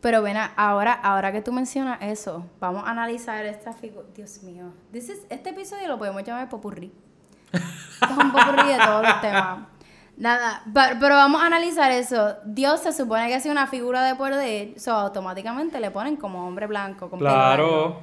pero 0.00 0.22
ven, 0.22 0.36
a- 0.36 0.52
ahora, 0.56 0.92
ahora 0.92 1.32
que 1.32 1.42
tú 1.42 1.52
mencionas 1.52 1.98
eso, 2.02 2.46
vamos 2.60 2.84
a 2.86 2.90
analizar 2.90 3.44
esta 3.44 3.72
figura. 3.72 4.06
Dios 4.14 4.42
mío. 4.42 4.72
This 4.92 5.08
is- 5.08 5.26
este 5.30 5.50
episodio 5.50 5.88
lo 5.88 5.98
podemos 5.98 6.22
llamar 6.24 6.48
popurrí. 6.48 6.92
Esto 7.52 8.06
es 8.10 8.16
un 8.18 8.32
popurrí 8.32 8.68
de 8.68 8.78
todos 8.78 9.02
los 9.02 9.20
temas. 9.20 9.58
Nada, 10.16 10.62
pero 11.00 11.14
vamos 11.16 11.42
a 11.42 11.46
analizar 11.46 11.90
eso. 11.90 12.34
Dios 12.44 12.80
se 12.80 12.92
supone 12.92 13.28
que 13.28 13.34
es 13.36 13.46
una 13.46 13.66
figura 13.66 14.02
de 14.04 14.14
poder, 14.14 14.78
so 14.78 14.92
automáticamente 14.92 15.80
le 15.80 15.90
ponen 15.90 16.16
como 16.16 16.46
hombre 16.46 16.66
blanco. 16.66 17.08
Con 17.10 17.22
largo. 17.24 18.00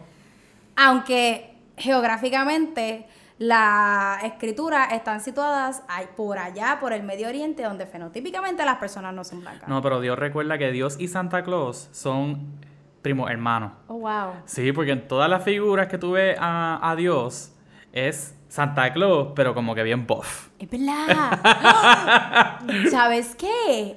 Aunque 0.75 1.55
geográficamente 1.77 3.07
las 3.39 4.23
escrituras 4.25 4.91
están 4.93 5.21
situadas 5.21 5.81
ahí- 5.87 6.07
por 6.15 6.37
allá, 6.37 6.77
por 6.79 6.93
el 6.93 7.03
Medio 7.03 7.27
Oriente, 7.29 7.63
donde 7.63 7.85
fenotípicamente 7.87 8.63
las 8.65 8.75
personas 8.77 9.13
no 9.13 9.23
son 9.23 9.41
blancas. 9.41 9.67
No, 9.67 9.81
pero 9.81 10.01
Dios 10.01 10.19
recuerda 10.19 10.57
que 10.57 10.71
Dios 10.71 10.97
y 10.99 11.07
Santa 11.07 11.43
Claus 11.43 11.87
son 11.91 12.59
primos 13.01 13.31
hermanos. 13.31 13.71
Oh, 13.87 13.95
wow. 13.99 14.33
Sí, 14.45 14.71
porque 14.73 14.91
en 14.91 15.07
todas 15.07 15.29
las 15.29 15.43
figuras 15.43 15.87
que 15.87 15.97
tú 15.97 16.11
ves 16.11 16.37
a, 16.39 16.79
a 16.91 16.95
Dios 16.97 17.53
es 17.93 18.35
Santa 18.49 18.91
Claus, 18.91 19.29
pero 19.35 19.53
como 19.53 19.73
que 19.73 19.83
bien 19.83 20.05
buff. 20.05 20.49
Es 20.59 20.69
verdad. 20.69 21.39
¿Sabes 22.91 23.35
qué? 23.35 23.95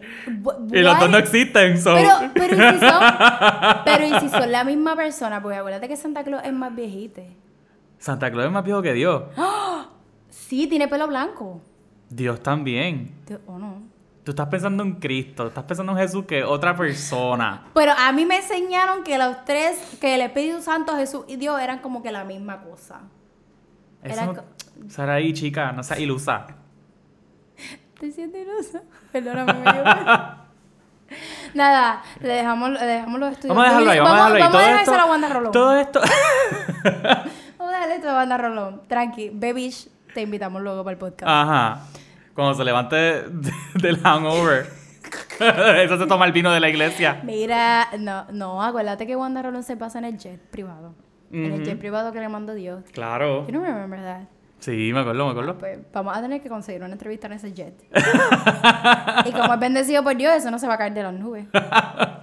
Y 0.73 0.79
los 0.83 1.01
dos 1.01 1.11
no 1.11 1.19
existen, 1.19 1.81
so. 1.81 1.95
Pero, 1.95 2.11
pero, 2.35 2.55
¿y 2.55 2.73
si 2.75 2.79
son, 2.79 3.03
pero 3.85 4.07
¿y 4.07 4.21
si 4.21 4.29
son 4.29 4.53
la 4.53 4.63
misma 4.63 4.95
persona? 4.95 5.43
Porque 5.43 5.59
acuérdate 5.59 5.89
que 5.89 5.97
Santa 5.97 6.23
Claus 6.23 6.43
es 6.45 6.53
más 6.53 6.75
viejito. 6.75 7.23
Santa 8.03 8.33
Claus 8.33 8.47
es 8.47 8.53
más 8.53 8.65
viejo 8.65 8.83
que 8.83 8.93
Dios. 8.95 9.23
Sí, 10.29 10.67
tiene 10.67 10.89
pelo 10.89 11.07
blanco. 11.07 11.61
Dios 12.11 12.43
también. 12.43 13.15
Te- 13.25 13.39
¿O 13.47 13.59
no? 13.59 13.81
Tú 14.25 14.33
estás 14.33 14.49
pensando 14.49 14.83
en 14.83 14.95
Cristo, 14.97 15.47
estás 15.47 15.63
pensando 15.65 15.93
en 15.93 15.99
Jesús 15.99 16.25
que 16.27 16.43
otra 16.43 16.75
persona. 16.77 17.65
Pero 17.75 17.93
a 17.97 18.11
mí 18.13 18.25
me 18.27 18.37
enseñaron 18.39 19.05
que 19.05 19.19
los 19.19 19.45
tres, 19.45 19.79
que 20.01 20.17
el 20.17 20.21
Espíritu 20.23 20.61
Santo, 20.63 20.97
Jesús 20.97 21.25
y 21.29 21.37
Dios 21.37 21.61
eran 21.61 21.79
como 21.79 22.03
que 22.03 22.11
la 22.11 22.25
misma 22.25 22.61
cosa. 22.63 23.03
Eso, 24.03 24.35
co- 24.35 24.89
Saraí, 24.89 25.33
chica, 25.33 25.71
no 25.73 25.85
seas 25.85 26.01
ilusa. 26.01 26.47
Te 28.01 28.11
siento 28.11 28.37
ilusa. 28.39 28.83
Perdóname, 29.13 29.53
me. 29.55 29.63
Nada, 31.55 32.03
le 32.21 32.29
dejamos, 32.29 32.71
le 32.71 32.85
dejamos 32.85 33.21
los 33.21 33.33
estudios. 33.33 33.57
Vamos 33.57 33.65
a 33.65 33.69
dejarlo 33.71 33.91
ahí, 33.93 33.99
vamos, 34.01 34.13
a 34.13 34.33
dejarlo 34.33 34.37
ahí. 34.37 34.43
Vamos 34.43 34.55
a 34.55 34.59
Todo 34.59 34.67
dejárselo 34.71 34.97
esto, 34.97 35.07
a 35.07 35.11
Wanda 35.11 35.29
Rolón. 35.29 35.53
todo 35.53 35.77
esto. 35.77 36.01
Vamos 37.93 38.07
a 38.07 38.09
dejarle 38.09 38.09
esto 38.09 38.09
a 38.11 38.15
Wanda 38.17 38.39
Rolón. 38.39 38.83
Tranqui, 38.89 39.31
Bebish, 39.35 39.89
te 40.15 40.23
invitamos 40.23 40.63
luego 40.63 40.83
para 40.85 40.93
el 40.93 40.99
podcast. 40.99 41.25
Ajá. 41.29 41.81
Cuando 42.35 42.55
se 42.55 42.65
levante 42.65 42.97
de- 42.97 43.53
del 43.75 43.99
hangover. 44.03 44.67
Eso 45.39 45.99
se 45.99 46.07
toma 46.07 46.25
el 46.27 46.33
vino 46.33 46.51
de 46.53 46.61
la 46.61 46.69
iglesia. 46.69 47.21
Mira, 47.25 47.89
no, 47.99 48.27
no, 48.33 48.63
acuérdate 48.63 49.07
que 49.07 49.17
Wanda 49.17 49.43
Rolón 49.43 49.63
se 49.63 49.77
pasa 49.77 49.99
en 49.99 50.07
el 50.07 50.17
jet 50.19 50.41
privado. 50.51 50.95
En 51.31 51.53
el 51.53 51.65
jet 51.65 51.79
privado 51.79 52.13
que 52.13 52.21
le 52.21 52.29
mandó 52.29 52.55
Dios. 52.55 52.85
Claro. 52.93 53.47
You 53.47 53.53
don't 53.55 53.67
remember 53.67 54.01
that. 54.03 54.29
Sí, 54.61 54.93
me 54.93 55.01
acuerdo, 55.01 55.25
me 55.27 55.31
acuerdo. 55.33 55.59
Pues 55.59 55.79
vamos 55.93 56.17
a 56.17 56.21
tener 56.23 56.41
que 56.41 56.49
conseguir 56.49 56.83
una 56.83 56.93
entrevista 56.93 57.27
en 57.27 57.33
ese 57.35 57.53
jet. 57.53 57.75
y 59.27 59.33
como 59.33 59.55
es 59.55 59.61
bendecido 59.61 60.05
por 60.05 60.17
Dios, 60.17 60.35
eso 60.37 60.51
no 60.51 60.59
se 60.59 60.69
va 60.69 60.75
a 60.75 60.79
caer 60.79 60.95
de 60.95 61.03
las 61.03 61.15
nubes. 61.15 61.47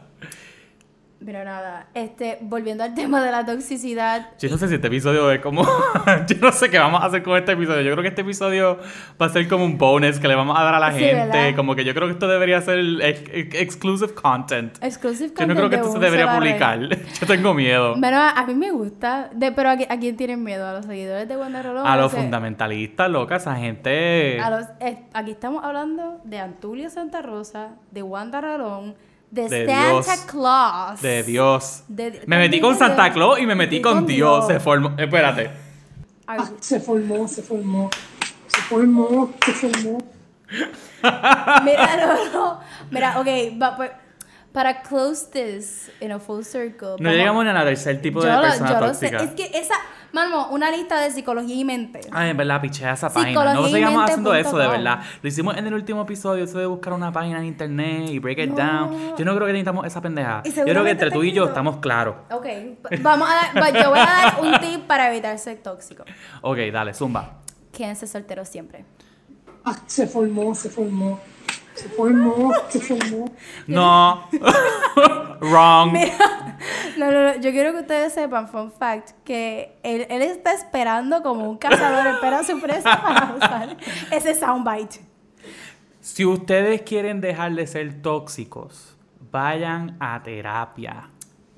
Pero 1.32 1.46
nada, 1.46 1.86
este, 1.94 2.39
volviendo 2.42 2.84
al 2.84 2.96
tema 2.96 3.24
de 3.24 3.30
la 3.30 3.46
toxicidad, 3.46 4.32
Yo 4.39 4.50
no 4.50 4.58
sé 4.58 4.68
si 4.68 4.74
este 4.76 4.88
episodio 4.88 5.32
es 5.32 5.39
como. 5.42 5.62
Yo 6.28 6.36
no 6.42 6.52
sé 6.52 6.72
qué 6.72 6.80
vamos 6.80 7.04
a 7.04 7.06
hacer 7.06 7.22
con 7.22 7.38
este 7.38 7.52
episodio. 7.52 7.82
Yo 7.82 7.92
creo 7.92 8.02
que 8.02 8.08
este 8.08 8.22
episodio 8.22 8.80
va 9.22 9.28
a 9.28 9.30
ser 9.30 9.48
como 9.48 9.63
un 9.63 9.78
bonus 9.78 10.18
que 10.20 10.28
le 10.28 10.34
vamos 10.34 10.58
a 10.60 10.63
dar 10.63 10.74
a 10.74 10.80
la 10.80 10.92
Sí, 10.92 11.02
gente. 11.02 11.15
¿verdad? 11.38 11.56
Como 11.56 11.76
que 11.76 11.84
yo 11.86 11.94
creo 11.94 12.08
que 12.08 12.13
esto 12.13 12.28
debería 12.28 12.60
ser 12.62 12.80
ex- 12.80 13.30
ex- 13.32 13.56
exclusive 13.62 14.12
content. 14.15 14.76
exclusive 14.82 15.32
Yo 15.38 15.46
no 15.46 15.54
creo 15.54 15.70
que 15.70 15.78
content 15.78 15.86
esto 15.86 15.92
se 16.00 16.00
debería 16.00 16.36
publicar. 16.36 16.80
Yo 17.22 17.28
tengo 17.28 17.54
miedo. 17.54 17.94
Bueno, 17.96 18.17
a, 18.19 18.44
mí 18.48 18.56
me 18.56 18.71
gusta, 18.71 19.30
de, 19.32 19.52
pero 19.52 19.69
¿a, 19.69 19.73
a 19.73 20.00
quién 20.00 20.17
tienen 20.17 20.44
miedo? 20.44 20.65
¿A 20.67 20.73
los 20.73 20.86
seguidores 20.88 21.27
de 21.27 21.38
Wanda 21.38 21.62
Rolón? 21.62 21.86
A 21.86 21.96
los 21.96 22.12
fundamentalistas, 22.12 23.08
loca, 23.08 23.36
esa 23.36 23.56
gente. 23.56 24.40
a 24.42 24.50
los- 24.50 24.65
eh, 24.80 25.04
aquí 25.13 25.30
estamos 25.30 25.63
hablando 25.63 26.21
de 26.23 26.40
Antulio 26.40 26.90
Santa 26.90 27.21
Rosa, 27.21 27.75
de 27.92 28.02
Wanda 28.02 28.42
Rolón, 28.42 28.96
de, 29.32 29.44
De 29.50 29.65
Santa 29.67 29.88
Dios. 29.90 30.08
Claus. 30.25 31.02
De 31.02 31.23
Dios. 31.23 31.84
De- 31.88 32.21
me 32.25 32.38
metí 32.38 32.60
con 32.60 32.77
Santa. 32.77 33.12
Claus 33.13 33.40
y 33.40 33.46
me 33.46 33.56
metí 33.56 33.82
con 33.82 34.06
Dios. 34.06 34.48
Se 34.48 34.60
formó. 34.60 34.94
Espérate. 34.98 35.50
Ay, 36.27 36.40
Ah, 36.42 36.50
se 36.60 36.80
formó, 36.80 37.27
se 37.27 37.42
formó. 37.42 37.90
Se 38.48 38.62
formó, 38.62 39.32
se 39.46 39.52
formó. 39.54 39.98
Mira, 41.63 41.98
no, 41.98 42.32
no. 42.34 42.60
Mira, 42.92 43.19
ok, 43.19 43.27
va, 43.62 43.75
pues, 43.75 43.92
para 44.52 44.82
close 44.82 45.27
this 45.32 45.92
in 46.02 46.12
a 46.12 46.19
full 46.19 46.44
circle. 46.44 46.90
No 46.90 46.96
vamos- 46.98 47.13
llegamos 47.13 47.44
ni 47.46 47.50
a 47.52 47.54
la 47.54 47.63
tercer 47.63 48.02
tipo 48.02 48.21
de 48.21 48.30
yo 48.30 48.36
lo, 48.36 48.42
persona 48.42 48.69
yo 48.71 48.80
lo 48.80 48.94
sé. 48.94 49.10
tóxica. 49.12 49.23
Es 49.23 49.32
que 49.52 49.58
esa. 49.60 49.75
Mano, 50.12 50.48
una 50.50 50.72
lista 50.72 51.00
de 51.00 51.12
psicología 51.12 51.56
y 51.56 51.64
mente. 51.64 52.02
Ay, 52.12 52.32
en 52.32 52.38
verdad, 52.38 52.60
pichea 52.62 52.94
esa 52.94 53.10
página. 53.10 53.30
Psicología 53.30 53.62
No 53.62 53.68
sigamos 53.68 54.04
haciendo 54.04 54.34
eso, 54.34 54.58
de 54.58 54.68
verdad. 54.68 55.00
Lo 55.22 55.30
hicimos 55.30 55.56
en 55.58 55.68
el 55.68 55.74
último 55.74 56.02
episodio, 56.02 56.44
eso 56.44 56.58
de 56.58 56.66
buscar 56.66 56.94
una 56.94 57.12
página 57.12 57.40
en 57.40 57.46
internet 57.46 58.10
y 58.10 58.20
break 58.20 58.40
it 58.40 58.50
No. 58.50 58.56
down. 58.56 59.16
Yo 59.18 59.26
no 59.26 59.36
creo 59.36 59.46
que 59.48 59.54
necesitamos 59.54 59.86
esa 59.86 60.02
pendeja. 60.02 60.42
Y 60.46 60.52
Yo 60.52 60.64
creo 60.64 60.84
que 60.84 60.90
entre 60.92 61.12
tú 61.12 61.24
y 61.24 61.32
yo 61.32 61.46
estamos 61.46 61.78
claros. 61.78 62.16
Ok, 62.32 62.46
vamos 63.02 63.30
a 63.30 63.60
dar, 63.60 63.74
yo 63.84 63.90
voy 63.90 64.00
a 64.00 64.04
dar 64.06 64.38
un 64.42 64.60
tip 64.60 64.88
para 64.88 65.10
evitar 65.12 65.38
ser 65.38 65.58
tóxico. 65.58 66.04
Ok, 66.42 66.58
dale, 66.74 66.94
zumba. 66.94 67.38
Quédense 67.72 68.08
solteros 68.08 68.48
siempre. 68.50 68.86
Ah, 69.64 69.76
se 69.86 70.08
formó, 70.08 70.56
se 70.56 70.70
formó. 70.70 71.20
Se 71.80 71.88
formó, 71.88 72.52
se 72.67 72.82
formó. 72.82 73.32
No. 73.67 74.27
Wrong. 75.40 75.98
No, 76.98 77.10
no, 77.10 77.23
no, 77.23 77.36
yo 77.36 77.52
quiero 77.52 77.71
que 77.71 77.80
ustedes 77.80 78.13
sepan, 78.13 78.50
fun 78.50 78.69
fact, 78.69 79.12
que 79.23 79.77
él, 79.84 80.06
él 80.10 80.21
está 80.21 80.52
esperando 80.52 81.23
como 81.23 81.50
un 81.50 81.58
cazador, 81.58 82.06
espera 82.08 82.44
su 82.44 82.60
presa 82.60 83.02
para 83.02 83.34
usar 83.38 83.77
ese 84.12 84.36
soundbite. 84.36 85.00
Si 86.02 86.25
ustedes 86.25 86.82
quieren 86.82 87.21
dejar 87.21 87.54
de 87.54 87.65
ser 87.65 88.02
tóxicos, 88.02 88.98
vayan 89.32 89.96
a 90.02 90.21
terapia. 90.21 91.10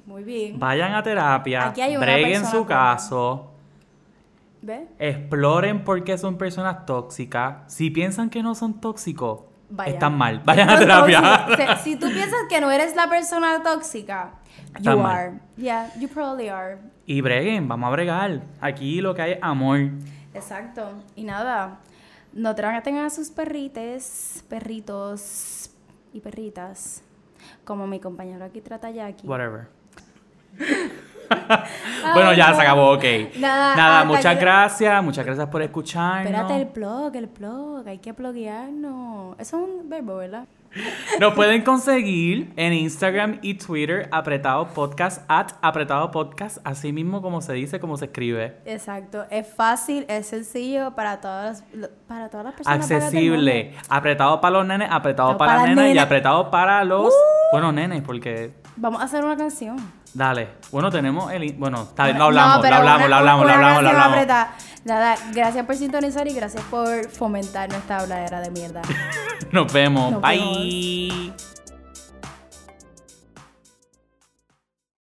Muy 0.05 0.23
bien. 0.23 0.59
Vayan 0.59 0.93
a 0.93 1.01
terapia, 1.01 1.69
Aquí 1.69 1.81
hay 1.81 1.95
una 1.97 2.05
breguen 2.05 2.45
su 2.45 2.63
caso, 2.65 3.51
¿Ves? 4.61 4.87
exploren 4.99 5.83
por 5.83 6.03
qué 6.03 6.19
son 6.19 6.37
personas 6.37 6.85
tóxicas. 6.85 7.73
Si 7.73 7.89
piensan 7.89 8.29
que 8.29 8.43
no 8.43 8.53
son 8.53 8.79
tóxicos, 8.79 9.50
Vayan. 9.71 9.93
están 9.93 10.17
mal. 10.17 10.41
Vayan 10.43 10.69
a 10.69 10.77
terapia. 10.77 11.47
Si, 11.81 11.91
si 11.91 11.95
tú 11.95 12.07
piensas 12.11 12.41
que 12.49 12.59
no 12.59 12.69
eres 12.69 12.95
la 12.95 13.09
persona 13.09 13.63
tóxica, 13.63 14.31
you 14.81 14.97
mal. 14.97 15.05
are. 15.05 15.39
Yeah, 15.57 15.89
you 15.97 16.07
probably 16.07 16.49
are. 16.49 16.77
y 17.05 17.21
breguen, 17.21 17.67
vamos 17.67 17.87
a 17.87 17.91
bregar. 17.91 18.41
Aquí 18.59 19.01
lo 19.01 19.13
que 19.15 19.21
hay 19.21 19.31
es 19.33 19.39
amor. 19.41 19.79
Exacto. 20.33 20.93
Y 21.15 21.23
nada, 21.23 21.79
no 22.33 22.53
traten 22.55 22.97
a 22.97 23.09
sus 23.09 23.29
perrites, 23.29 24.43
perritos 24.49 25.69
y 26.13 26.19
perritas, 26.21 27.03
como 27.65 27.87
mi 27.87 27.99
compañero 27.99 28.45
aquí 28.45 28.61
trata 28.61 28.87
a 28.87 28.91
Jackie. 28.91 29.27
Whatever. 29.27 29.67
bueno, 32.13 32.33
ya 32.33 32.49
no. 32.49 32.55
se 32.55 32.61
acabó, 32.61 32.91
ok. 32.93 33.03
Nada, 33.39 33.75
Nada, 33.75 34.03
muchas 34.05 34.35
que- 34.35 34.41
gracias, 34.41 35.03
muchas 35.03 35.25
gracias 35.25 35.47
por 35.47 35.61
escucharnos. 35.61 36.25
Espérate, 36.25 36.55
el 36.57 36.65
blog, 36.65 37.15
el 37.15 37.27
blog, 37.27 37.87
hay 37.87 37.99
que 37.99 38.11
bloguearnos. 38.11 39.39
Eso 39.39 39.57
es 39.57 39.63
un 39.63 39.89
verbo, 39.89 40.17
¿verdad? 40.17 40.45
Nos 41.19 41.33
pueden 41.33 41.63
conseguir 41.63 42.53
en 42.55 42.71
Instagram 42.73 43.39
y 43.41 43.55
Twitter, 43.55 44.07
apretado 44.11 44.67
podcast, 44.69 45.23
at 45.27 45.51
apretado 45.61 46.11
podcast, 46.11 46.59
así 46.63 46.93
mismo 46.93 47.21
como 47.21 47.41
se 47.41 47.53
dice, 47.53 47.79
como 47.79 47.97
se 47.97 48.05
escribe. 48.05 48.57
Exacto. 48.65 49.25
Es 49.29 49.47
fácil, 49.47 50.05
es 50.07 50.27
sencillo 50.27 50.91
para 50.95 51.19
todas 51.19 51.65
las, 51.73 51.89
para 52.07 52.29
todas 52.29 52.45
las 52.45 52.53
personas. 52.55 52.89
Accesible. 52.89 53.73
Apretado 53.89 54.39
para 54.39 54.57
los 54.59 54.65
nenes, 54.65 54.87
apretado 54.89 55.37
para 55.37 55.55
para 55.55 55.67
las 55.67 55.75
nenas 55.75 55.95
y 55.95 55.97
apretado 55.99 56.49
para 56.49 56.83
los. 56.85 57.07
Uh. 57.07 57.51
Bueno, 57.51 57.71
nenes, 57.73 58.01
porque. 58.01 58.53
Vamos 58.77 59.01
a 59.01 59.05
hacer 59.05 59.25
una 59.25 59.35
canción. 59.35 59.75
Dale. 60.13 60.49
Bueno, 60.71 60.89
tenemos 60.91 61.31
el. 61.31 61.53
Bueno, 61.53 61.83
está 61.83 62.05
bien, 62.05 62.17
lo 62.17 62.25
hablamos, 62.25 62.57
No, 62.57 62.69
lo 62.69 62.75
hablamos, 62.75 62.99
una- 62.99 63.07
lo 63.09 63.15
hablamos, 63.15 63.45
lo 63.45 63.51
hablamos, 63.53 63.83
lo. 63.83 64.51
Nada, 64.83 65.15
gracias 65.31 65.65
por 65.65 65.75
sintonizar 65.75 66.27
y 66.27 66.33
gracias 66.33 66.63
por 66.63 67.07
fomentar 67.09 67.69
nuestra 67.69 67.99
habladera 67.99 68.41
de 68.41 68.49
mierda. 68.51 68.81
Nos 69.51 69.71
vemos. 69.71 70.11
Nos 70.11 70.21
Bye. 70.21 71.33